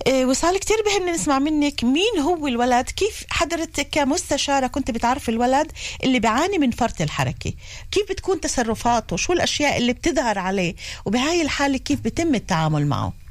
[0.07, 5.72] إيه، وصال كتير بهمني نسمع منك مين هو الولد؟ كيف حضرتك كمستشارة كنت بتعرف الولد
[6.05, 7.53] اللي بيعاني من فرط الحركة؟
[7.90, 10.74] كيف بتكون تصرفاته؟ شو الأشياء اللي بتظهر عليه؟
[11.05, 13.28] وبهاي الحالة كيف بيتم التعامل معه؟ إيه،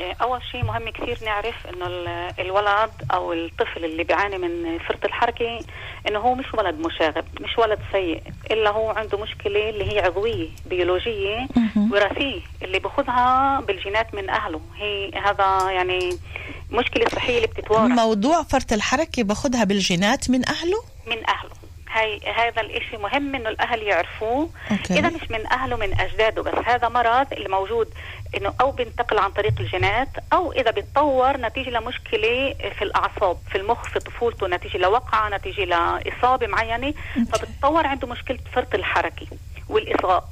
[0.00, 5.60] أول شيء مهم كثير نعرف إنه ال- الولد أو الطفل اللي بيعاني من فرط الحركة
[6.08, 10.48] إنه هو مش ولد مشاغب مش ولد سيء إلا هو عنده مشكلة اللي هي عضوية
[10.66, 11.48] بيولوجية.
[11.92, 14.60] وراثية اللي باخذها بالجينات من أهله.
[14.76, 16.10] هي هذا يعني
[16.70, 17.90] مشكلة صحية اللي بتتوارث.
[17.90, 21.50] موضوع فرط الحركة باخدها بالجينات من أهله؟ من أهله.
[21.90, 24.50] هاي هذا الإشي مهم إنه الأهل يعرفوه.
[24.90, 26.42] إذا مش من أهله من أجداده.
[26.42, 27.88] بس هذا مرض اللي موجود
[28.36, 33.84] إنه أو بينتقل عن طريق الجينات أو إذا بيتطور نتيجة لمشكلة في الأعصاب في المخ
[33.84, 36.94] في طفولته نتيجة لوقعة نتيجة لإصابة معينة.
[37.32, 39.26] فبتطور عنده مشكلة فرط الحركة
[39.68, 40.28] والإصغاء.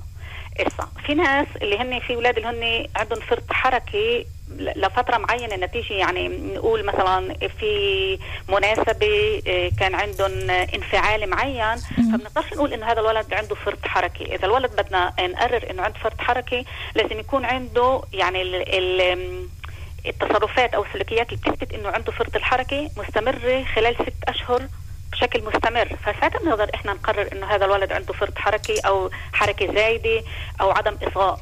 [0.60, 4.24] إسا في ناس اللي هن في أولاد اللي هن عندهم فرط حركة
[4.58, 12.72] لفترة معينة نتيجه يعني نقول مثلا في مناسبة إيه، كان عندهم انفعال معين فبنقدرش نقول
[12.72, 17.18] إنه هذا الولد عنده فرط حركه إذا الولد بدنا نقرر إنه عنده فرط حركه لازم
[17.20, 19.46] يكون عنده يعني ال ال
[20.06, 24.62] التصرفات أو السلوكيات اللي بتثبت إنه عنده فرط الحركه مستمرة خلال ست أشهر
[25.12, 25.96] بشكل مستمر.
[26.02, 30.22] فساعتها بنقدر إحنا نقرر إنه هذا الولد عنده فرط حركي أو حركة زايدة
[30.60, 31.40] أو عدم إصغاء.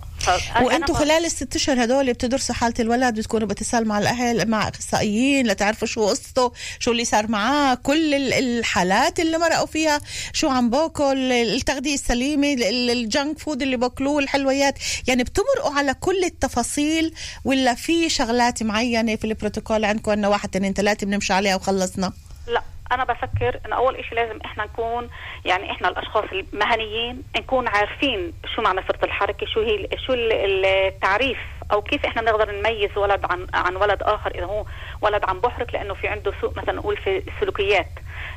[0.62, 5.87] وأنتم خلال الست أشهر هدول بتدرسوا حالة الولد بتكونوا بإتصال مع الأهل مع أخصائيين لتعرفوا
[5.89, 10.01] شو قصته شو اللي صار معاه كل ال- الحالات اللي مرقوا فيها
[10.33, 14.75] شو عم باكل التغذية السليمة ال- ال junk food اللي باكلوه الحلويات.
[15.09, 20.73] يعني بتمرقوا على كل التفاصيل ولا في شغلات معينة في البروتوكول عندكم إنه واحد اثنين
[20.75, 22.12] ثلاثة بنمشي عليها وخلصنا؟
[22.49, 22.62] لا.
[22.93, 25.11] أنا بفكر انه أول شيء لازم إحنا نكون
[25.45, 31.39] يعني إحنا الأشخاص المهنيين نكون عارفين شو معنى فرط الحركة شو هي شو ال- التعريف
[31.72, 34.64] أو كيف إحنا نقدر نميز ولد عن عن ولد آخر إذا هو
[35.03, 37.89] ولد عم بحرك لأنه في عنده سوء مثلا نقول في السلوكيات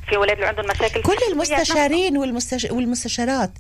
[0.10, 1.16] في ولاد اللي عندهم مشاكل كل.
[1.32, 2.66] المستشارين والمستش...
[2.72, 3.52] والمستشارات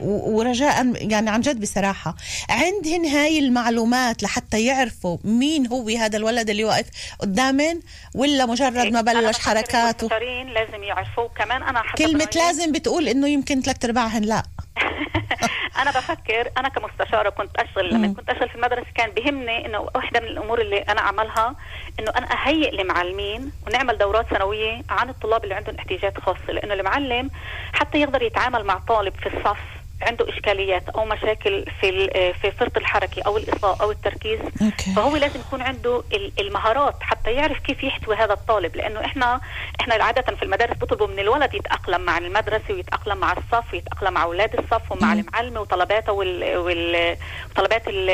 [0.00, 2.14] ورجاء يعني عن جد بصراحة.
[2.50, 6.86] عندهن هاي المعلومات لحتى يعرفوا مين هو هذا الولد اللي واقف
[7.20, 7.80] قدامن
[8.14, 10.08] ولا مجرد ما أنا بلش حركاته؟
[10.44, 14.42] لازم يعرفوا كمان حسب كلمة لازم بتقول إنه يمكن ثلاث أرباعهن لا.
[15.82, 20.20] أنا بفكر أنا كمستشارة كنت اشتغل لما كنت اشتغل في المدرسة كان بيهمني إنه واحدة
[20.20, 21.54] من الأمور اللي أنا أعملها
[22.00, 27.30] إنه أنا أهيئ المعلمين ونعمل دورات سنوية عن الطلاب اللي عندهم احتياجات خاصة لأنه المعلم
[27.72, 32.76] حتى يقدر يتعامل مع طالب في الصف عنده إشكاليات أو مشاكل في ال- في فرط
[32.76, 34.92] الحركة أو الاصاءه أو التركيز أوكي.
[34.96, 39.40] فهو لازم يكون عنده ال- المهارات حتى يعرف كيف يحتوي هذا الطالب لأنه إحنا
[39.80, 44.22] إحنا عادة في المدارس بيطلبوا من الولد يتأقلم مع المدرسة ويتأقلم مع الصف ويتأقلم مع
[44.22, 46.56] أولاد الصف ومع المعلمه وطلباتها وال...
[46.56, 47.16] وال...
[47.50, 48.10] وطلبات ال...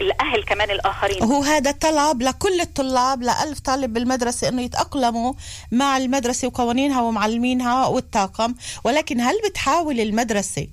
[0.00, 5.32] الأهل كمان الآخرين وهو هذا طلب لكل الطلاب لألف طالب بالمدرسة أنه يتأقلموا
[5.72, 8.54] مع المدرسة وقوانينها ومعلمينها والطاقم
[8.84, 10.66] ولكن هل بتحاول المدرسة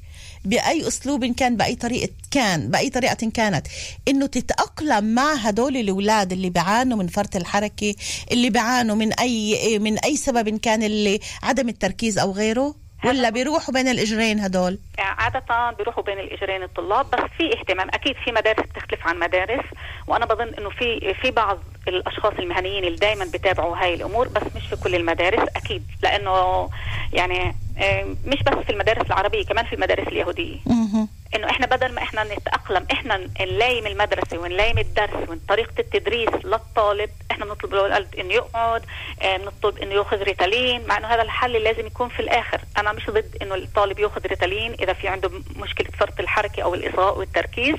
[0.46, 3.68] بأي أسلوب كان بأي طريقة كان بأي طريقة كانت.
[4.08, 7.96] إنه تتأقلم مع هدول الأولاد اللي بيعانوا من فرط الحركة
[8.32, 13.74] اللي بيعانوا من أي من أي سبب كان اللي عدم التركيز أو غيره؟ ولا بيروحوا
[13.74, 17.88] بين الإجرين هدول؟ عادة بيروحوا بين الإجرين الطلاب بس في اهتمام.
[17.94, 19.66] أكيد في مدارس بتختلف عن مدارس
[20.08, 24.68] وأنا بظن إنه في في بعض الأشخاص المهنيين اللي دائما بتابعوا هاي الأمور بس مش
[24.68, 26.70] في كل المدارس أكيد لأنه
[27.14, 30.58] يعني آه، مش بس في المدارس العربية كمان في المدارس اليهودية.
[30.66, 31.08] مهم.
[31.36, 37.46] إنه إحنا بدل ما إحنا نتأقلم إحنا نلايم المدرسة ونلايم الدرس وطريقه التدريس للطالب إحنا
[37.46, 38.86] بنطلب للولد إنه يقعد
[39.22, 42.62] آه بنطلب إنه يأخذ ريتالين مع إنه هذا الحل لازم يكون في الآخر.
[42.78, 47.18] أنا مش ضد إنه الطالب يأخذ ريتالين إذا في عنده مشكلة فرط الحركة أو الإصغاء
[47.18, 47.76] والتركيز.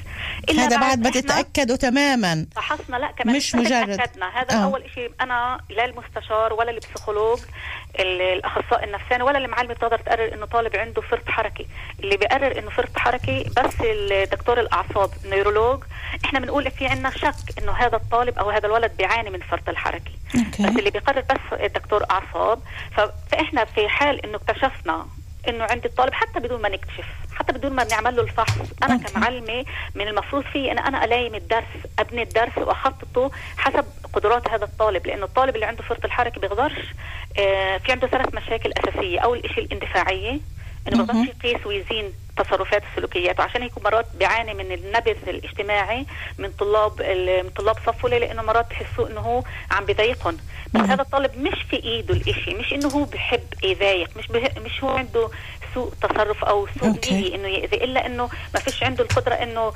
[0.51, 2.47] هذا بعد ما إحنا تتأكدوا تماما.
[2.57, 4.01] فحصنا لا كمان مش مجرد.
[4.35, 4.65] هذا آه.
[4.65, 7.45] أول شيء أنا لا المستشار ولا البسيكولوج ال-
[7.99, 11.67] الأخصائي النفساني ولا المعلمه بتقدر تقرر إنه طالب عنده فرط حركي
[12.01, 15.85] اللي بيقرر إنه فرط حركي بس الدكتور الأعصاب النيرولوج
[16.25, 20.19] إحنا بنقول في عندنا شك إنه هذا الطالب أو هذا الولد بيعاني من فرط الحركي
[20.37, 20.63] okay.
[20.63, 22.61] بس اللي بيقرر بس الدكتور أعصاب
[23.31, 25.07] فإحنا في حال إنه اكتشفنا
[25.49, 29.05] إنه عند الطالب حتى بدون ما نكتشف حتى بدون ما نعمل له الفحص أنا okay.
[29.13, 29.65] كمعلمة
[29.95, 31.65] من المفروض في إن أنا الايم الدرس
[31.99, 33.85] أبني الدرس وأخططه حسب
[34.15, 36.79] قدرات هذا الطالب لأنه الطالب اللي عنده فرط الحركة بيقدرش
[37.39, 40.41] آه في عنده ثلاث مشاكل أساسية أول شيء الاندفاعية
[40.89, 46.07] إنه ما بيقدرش يقيس ويوزن تصرفات السلوكيات وعشان هيك مرات بيعاني من النبذ الاجتماعي
[46.39, 47.03] من طلاب
[47.45, 50.37] من طلاب صفه؟ لأنه مرات بحسوا إنه هو عم بضايقهم
[50.75, 54.31] بس هذا الطالب مش في إيده الإشي مش إنه هو بحب يضايق مش.
[54.59, 55.29] مش هو عنده
[55.75, 56.89] سوء تصرف أو سوء.
[57.13, 59.73] نية إنه يأذي إلا إنه ما فيش عنده القدرة إنه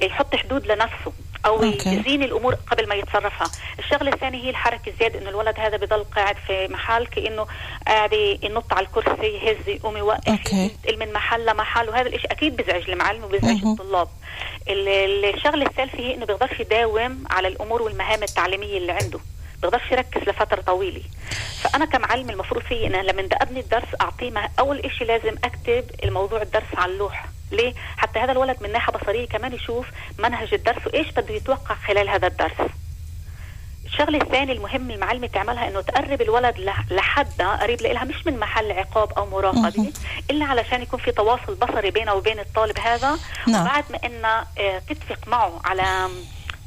[0.00, 1.12] يحط حدود لنفسه
[1.46, 1.94] أو أوكي.
[1.94, 6.36] يزين الأمور قبل ما يتصرفها الشغلة الثانية هي الحركة الزيادة إنه الولد هذا بضل قاعد
[6.46, 7.46] في محل كأنه
[7.86, 10.28] قاعد ينط على الكرسي يهز يقوم يوقف.
[10.52, 13.64] ينتقل من محل لمحل وهذا الشيء أكيد بيزعج المعلم وبيزعج.
[13.66, 14.08] الطلاب
[14.68, 19.18] ال- ال- الشغلة الثالثة هي إنه بيقدرش يداوم على الأمور والمهام التعليمية اللي عنده
[19.62, 21.02] بيقدرش يركز لفترة طويلة
[21.62, 26.42] فأنا كمعلم المفروض في إن لما بدي أبني الدرس أعطيه أول شيء لازم أكتب الموضوع
[26.42, 29.86] الدرس على اللوحة ليه؟ حتى هذا الولد من ناحية بصرية كمان يشوف
[30.18, 32.52] منهج الدرس وإيش بده يتوقع خلال هذا الدرس.
[33.84, 38.72] الشغلة الثانية المهم المعلمة تعملها إنه تقرب الولد لح- لحدها قريب لها مش من محل
[38.72, 39.92] عقاب أو مراقبة
[40.30, 43.18] إلا علشان يكون في تواصل بصري بينه وبين الطالب هذا.
[43.48, 43.62] نعم.
[43.62, 46.08] وبعد ما انها آه، تتفق معه على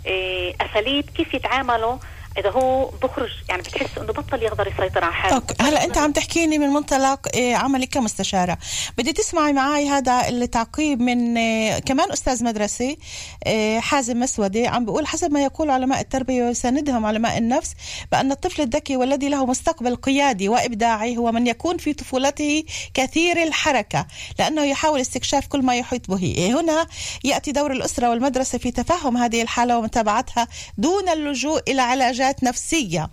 [0.07, 1.97] آه، أساليب كيف يتعاملوا
[2.39, 5.35] إذا هو بخرج يعني بتحس إنه بطل يقدر يسيطر على حاله.
[5.35, 5.53] أوكي.
[5.61, 8.57] هلا أنت عم تحكيني من منطلق إيه، عملي كمستشارة.
[8.97, 12.97] بدي تسمعي معي هذا التعقيب من إيه، كمان أستاذ مدرسة
[13.45, 17.73] إيه، حازم مسودي عم بيقول حسب ما يقول علماء التربية ويساندهم علماء النفس
[18.11, 22.63] بأن الطفل الذكي والذي له مستقبل قيادي وإبداعي هو من يكون في طفولته
[22.93, 24.07] كثير الحركة
[24.39, 26.55] لأنه يحاول استكشاف كل ما يحيط به.
[26.59, 26.87] هنا
[27.23, 33.09] يأتي دور الأسرة والمدرسة في تفهم هذه الحالة ومتابعتها دون اللجوء إلى علاجات نفسية.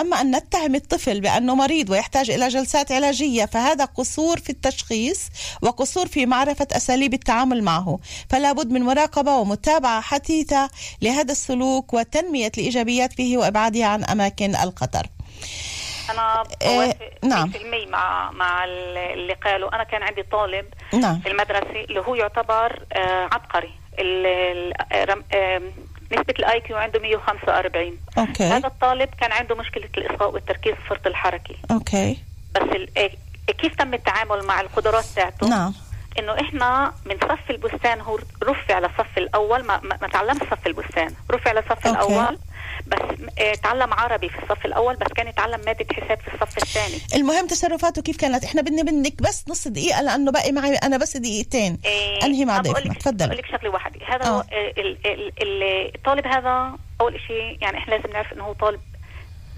[0.00, 5.20] أما أن نتهم الطفل بأنه مريض ويحتاج إلى جلسات علاجية فهذا قصور في التشخيص
[5.62, 7.98] وقصور في معرفة أساليب التعامل معه.
[8.30, 10.70] فلا بد من مراقبة ومتابعة حثيثة
[11.02, 15.06] لهذا السلوك وتنمية الإيجابيات فيه وابعاده عن أماكن الخطر
[16.10, 17.52] أنا إيه، بوافق نعم.
[17.52, 19.74] 100% مع مع اللي قالوا.
[19.74, 21.20] أنا كان عندي طالب نعم.
[21.20, 23.72] في المدرسة اللي هو يعتبر آه عبقري.
[26.12, 28.44] نسبة ال IQ عنده 145 okay.
[28.44, 32.18] هذا الطالب كان عنده مشكلة الإصغاء والتركيز وفرط الحركي okay.
[32.54, 35.74] بس ال- إيه- كيف تم التعامل مع القدرات تاعته؟ نعم.
[36.18, 41.14] إنه إحنا من صف البستان هو رفع للصف الأول ما, ما, تعلمش صف البستان.
[41.30, 41.90] رفع للصف okay.
[41.90, 42.38] الأول
[42.86, 42.98] بس
[43.38, 47.00] آه تعلم عربي في الصف الأول بس كان يتعلم مادة حساب في الصف الثاني.
[47.22, 51.16] المهم تصرفاته كيف كانت؟ إحنا بدنا منك بس نص دقيقة لأنه باقي معي أنا بس
[51.16, 51.78] دقيقتين.
[51.84, 54.00] إيه، أنهي مع ضيفنا لك- تفضل أقول لك شغلة واحدة.
[54.06, 54.28] هذا آه.
[54.28, 58.80] هو ال- ال- ال- الطالب هذا أول شيء يعني إحنا لازم نعرف إنه هو طالب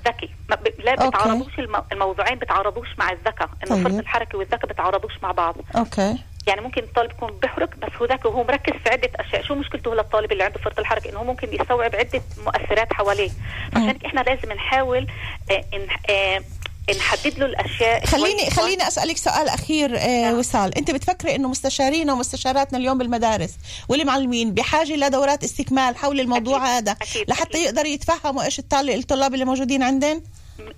[0.09, 0.31] ذكي.
[0.79, 1.09] لا okay.
[1.09, 3.49] بتعارضوش الم- الموضوعين بتعارضوش مع الذكاء.
[3.67, 3.83] إنه طيب.
[3.89, 5.55] فرط الحركة والذكاء بتعارضوش مع بعض.
[5.77, 6.17] okay.
[6.49, 9.43] يعني ممكن الطالب يكون بيحرك بس هو ذكي وهو مركز في عدة أشياء.
[9.43, 13.31] شو مشكلته للطالب اللي عنده فرط الحركة؟ إنه هو ممكن يستوعب عدة مؤثرات حواليه.
[13.73, 15.07] عشان إحنا لازم نحاول
[15.51, 15.65] آه،
[16.11, 16.43] آه،
[16.99, 20.39] نحدد له الأشياء خليني خليني أسألك سؤال أخير آه نعم.
[20.39, 20.79] وصال.
[20.79, 23.57] أنت بتفكري إنه مستشارينا ومستشاراتنا اليوم بالمدارس
[23.89, 27.65] والمعلمين بحاجة لدورات استكمال حول الموضوع أكيد، هذا أكيد، لحتى أكيد.
[27.65, 30.21] يقدروا يتفهموا إيش الطلاب اللي موجودين عندنا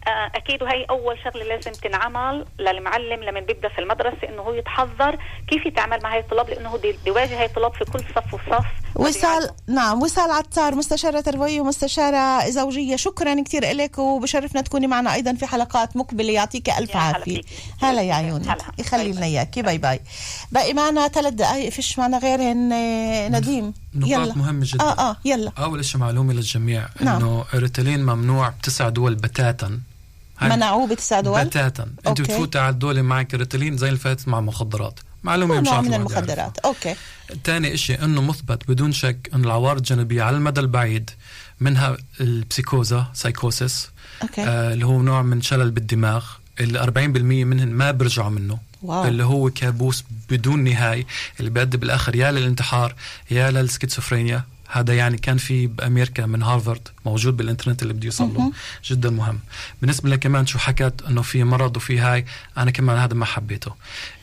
[0.07, 0.63] آه، أكيد.
[0.63, 6.13] وهي أول شغلة لازم تنعمل للمعلم لما بيبدأ في المدرسة هو يتحضر كيف يتعامل مع
[6.15, 8.65] هاي الطلاب لأنه هو بي- بيواجه هاي الطلاب في كل صف وصف.
[8.97, 12.97] وصال نعم وصال عطار مستشارة تربوية ومستشارة زوجية.
[12.97, 16.33] شكرا كثير لك وبشرفنا تكوني معنا أيضا في حلقات مقبلة.
[16.33, 17.23] يعطيك ألف عافية.
[17.35, 17.47] فيك.
[17.83, 18.45] هلا يا عيوني.
[18.45, 18.57] هلا.
[18.79, 19.27] يخلي لنا.
[19.27, 19.63] إياكي.
[19.63, 20.01] bye bye.
[20.53, 23.75] باقي معنا ثلاث دقائق فيش معنا غيرهن آه، نديم.
[23.95, 24.35] نقاط يلا.
[24.37, 24.85] مهمة جدا.
[24.85, 25.53] آه آه يلا.
[25.59, 27.17] أول شيء معلومة للجميع نعم.
[27.17, 29.81] إنه الريتالين ممنوع بتسع دول بتاتا.
[30.43, 31.87] منعوه بتسع دول بتاتا.
[32.07, 32.21] انت.
[32.21, 35.01] بتفوت على الدولة معك ريتالين زي اللي فاتت مع مخدرات.
[35.25, 35.95] معلومة مش نوع عارف من.
[35.95, 36.59] المخدرات.
[36.59, 36.95] okay.
[37.45, 41.11] تاني إشي إنه مثبت بدون شك انه العوارض الجانبيه على المدى البعيد
[41.61, 43.89] منها ال פסיכוזה psychosis
[44.23, 44.43] okay.
[44.43, 46.25] آه اللي هو نوع من شلل بالدماغ
[46.61, 46.99] اللي 40%
[47.45, 48.59] منهم ما بيرجعوا منه.
[48.83, 49.05] wow.
[49.09, 51.07] اللي هو كابوس بدون نهاية
[51.41, 52.95] اللي بيؤدي بالآخر يا للانتحار
[53.31, 58.53] يا للسكيزوفرينيا هذا يعني كان في بأمريكا من هارفارد موجود بالإنترنت اللي بده يوصل له.
[58.85, 59.39] جدا مهم.
[59.81, 62.25] بالنسبة لك كمان شو حكت إنه في مرض وفي هاي
[62.59, 63.75] أنا كمان هذا ما حبيته.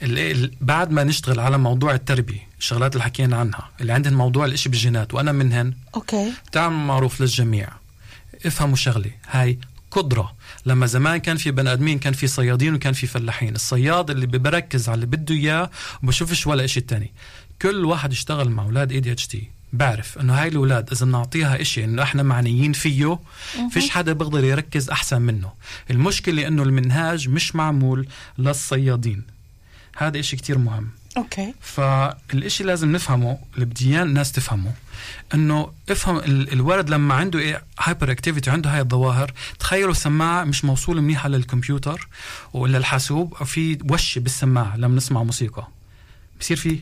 [0.04, 4.45] ال- ال- بعد ما نشتغل على موضوع التربية الشغلات اللي حكينا عنها اللي عندهن موضوع
[4.45, 6.34] الإشي بالجينات وأنا منهن okay.
[6.52, 7.70] تعمل معروف للجميع.
[8.45, 9.60] افهموا شغلة هاي
[9.91, 10.36] قدرة.
[10.66, 13.56] لما زمان كان في بني آدمين كان في صيادين وكان في فلاحين.
[13.56, 15.70] الصياد اللي بركز على اللي بده إياه
[16.04, 17.12] وبشوفش ولا إشي تاني.
[17.62, 22.24] كل واحد اشتغل مع أولاد ADHD بعرف إنه هاي الأولاد إذا بنعطيها إشي إنه إحنا
[22.24, 23.20] معنيين فيه
[23.72, 25.51] فيش حدا بيقدر يركز أحسن منه.
[25.91, 28.07] المشكلة إنه المنهاج مش معمول
[28.38, 29.24] للصيادين.
[29.97, 30.89] هذا إشي كتير مهم.
[31.18, 31.53] okay.
[31.61, 34.72] فالإشي لازم نفهمه اللي بدي الناس تفهمه.
[35.34, 41.01] إنه افهم ال- الولد لما عنده إيه hyperactivity عنده هاي الظواهر تخيلوا سماعه مش موصولة
[41.01, 42.07] منيحة للكمبيوتر
[42.53, 45.68] ولا الحاسوب في وش بالسماعة لما نسمع موسيقى.
[46.39, 46.80] بصير في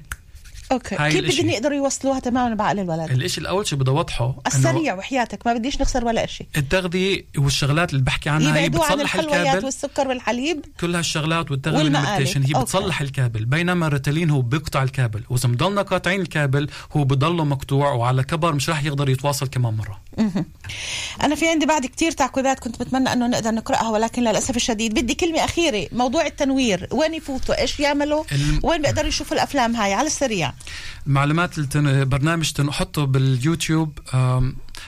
[0.71, 1.35] هاي كيف.
[1.35, 3.11] بدهم يقدروا يوصلوها تماما بعقل الولد.
[3.11, 8.03] الإشي الأول شيء بدي اوضحه السريع وحياتك ما بديش نخسر ولا شيء التغذية والشغلات اللي
[8.03, 9.65] بحكي عنها هي عن بتصلح الحلويات الكابل.
[9.65, 10.65] والسكر والحليب.
[10.79, 12.07] كل هالشغلات والتغذية والمقالي.
[12.07, 12.63] وال meditation هي okay.
[12.63, 13.45] بتصلح الكابل.
[13.45, 15.23] بينما الريتالين هو بيقطع الكابل.
[15.29, 20.01] وإذا مضلنا قاطعين الكابل هو بضله مقطوع وعلى كبر مش راح يقدر يتواصل كمان مرة.
[21.23, 25.13] أنا في عندي بعد كتير تعقيبات كنت بتمنى أنه نقدر نقرأها ولكن للأسف الشديد بدي
[25.13, 25.87] كلمة أخيرة.
[25.91, 26.87] موضوع التنوير.
[26.91, 28.23] وين يفوتوا؟ إيش يعملوا؟
[28.63, 30.53] وين بيقدروا يشوفوا الأفلام هاي؟ على السريع.
[31.05, 32.09] معلومات التن...
[32.09, 32.71] برنامج تن...
[32.71, 33.99] حطه باليوتيوب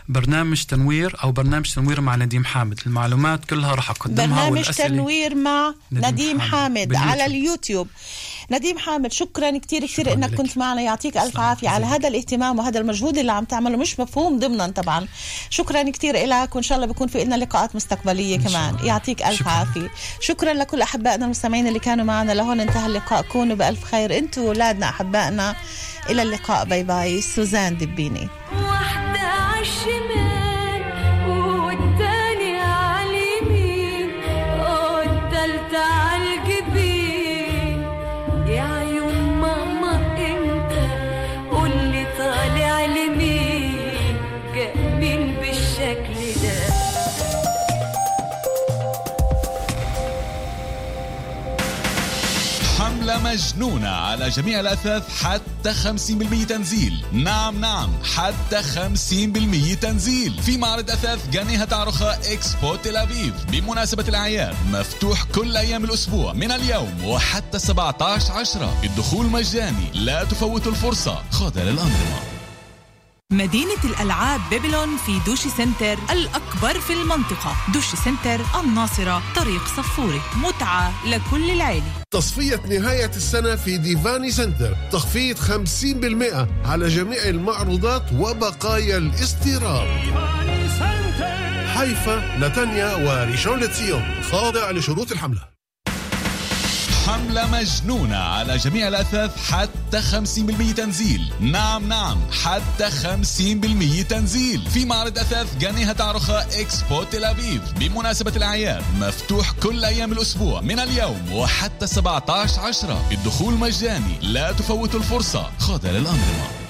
[0.10, 5.74] برنامج تنوير أو برنامج تنوير مع نديم حامد المعلومات كلها راح أقدمها برنامج تنوير مع
[5.92, 6.96] نديم نديم حامد.
[6.96, 6.96] حامد.
[6.96, 7.88] على اليوتيوب
[8.52, 10.38] نديم حامد شكرا كتير كتير شكراً إنك لك.
[10.38, 10.82] كنت معنا.
[10.82, 11.40] يعطيك ألف.
[11.40, 11.86] عافية على.
[11.86, 13.78] هذا الاهتمام وهذا المجهود اللي عم تعمله.
[13.78, 15.08] مش مفهوم ضمنا طبعا.
[15.50, 18.76] شكرا كتير لك وإن شاء الله بيكون في لنا لقاءات مستقبلية كمان.
[18.76, 18.86] الله.
[18.86, 19.52] يعطيك ألف شكراً.
[19.52, 19.92] عافية.
[20.22, 22.32] شكرا لكل أحبائنا المستمعين اللي كانوا معنا.
[22.32, 23.22] لهون انتهى اللقاء.
[23.22, 24.18] كونوا بألف خير.
[24.18, 25.56] أنتوا واولادنا أحبائنا.
[26.10, 26.66] إلى اللقاء.
[26.66, 30.17] bye bye سوزان دبيني واحدة عالشمال
[53.38, 57.06] مجنونة على جميع الأثاث حتى 50% تنزيل.
[57.12, 60.34] نعم نعم حتى 50% تنزيل.
[60.42, 63.34] في معرض أثاث جاني هتعروخا إكسبو تل أبيب.
[63.52, 68.82] بمناسبة الأعياد مفتوح كل أيام الأسبوع من اليوم وحتى 17 عشرة.
[68.84, 71.22] الدخول مجاني لا تفوتوا الفرصة.
[71.32, 72.37] خاضع للأنظمة.
[73.38, 77.56] مدينة الألعاب بابلون في دوشي سنتر الأكبر في المنطقة.
[77.74, 81.92] دوشي سنتر الناصرة طريق صفوري متعة لكل العيلة.
[82.12, 84.76] تصفية نهاية السنة في ديفاني سنتر.
[84.92, 89.88] تخفيض 50% على جميع المعروضات وبقايا الاستيراد.
[91.76, 95.57] حيفا نتنيا وريشون لتسيون خاضع لشروط الحملة.
[97.18, 101.34] حملة مجنونة على جميع الأثاث حتى 50% تنزيل.
[101.40, 104.62] نعم نعم حتى 50% تنزيل.
[104.74, 107.62] في معرض أثاث جانيها تعرخة إكسبو تل أبيب.
[107.80, 113.06] بمناسبة الأعياد مفتوح كل أيام الأسبوع من اليوم وحتى 17 عشرة.
[113.12, 115.50] الدخول مجاني لا تفوتوا الفرصة.
[115.60, 116.67] خاضع للأنظمة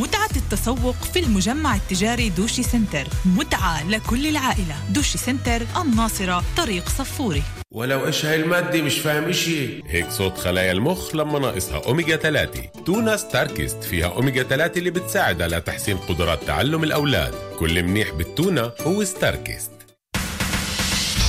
[0.00, 3.08] متعة التسوق في المجمع التجاري دوشي سنتر.
[3.24, 4.76] متعة لكل العائلة.
[4.90, 7.42] دوشي سنتر الناصرة طريق صفوري.
[7.70, 9.82] ولو إيش هاي المادة مش فاهم إشي.
[9.86, 15.42] هيك صوت خلايا المخ لما ناقصها أوميجا 3 تونة ستاركست فيها أوميجا 3 اللي بتساعد
[15.42, 17.34] على تحسين قدرات تعلم الأولاد.
[17.58, 19.73] كل منيح بالتونة هو ستاركست.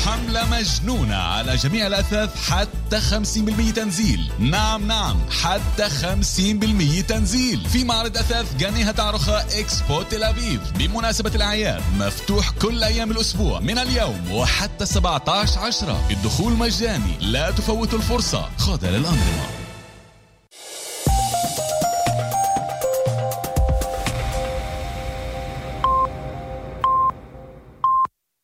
[0.05, 4.31] حملة مجنونة على جميع الأثاث حتى 50% تنزيل.
[4.39, 7.69] نعم نعم حتى 50% تنزيل.
[7.69, 10.61] في معرض أثاث جاني هتعروخا إكسبو تل أبيب.
[10.77, 16.07] بمناسبة الأعياد مفتوح كل أيام الأسبوع من اليوم وحتى 17 عشرة.
[16.11, 18.49] الدخول مجاني لا تفوتوا الفرصة.
[18.57, 19.64] خاضع للأنظمة.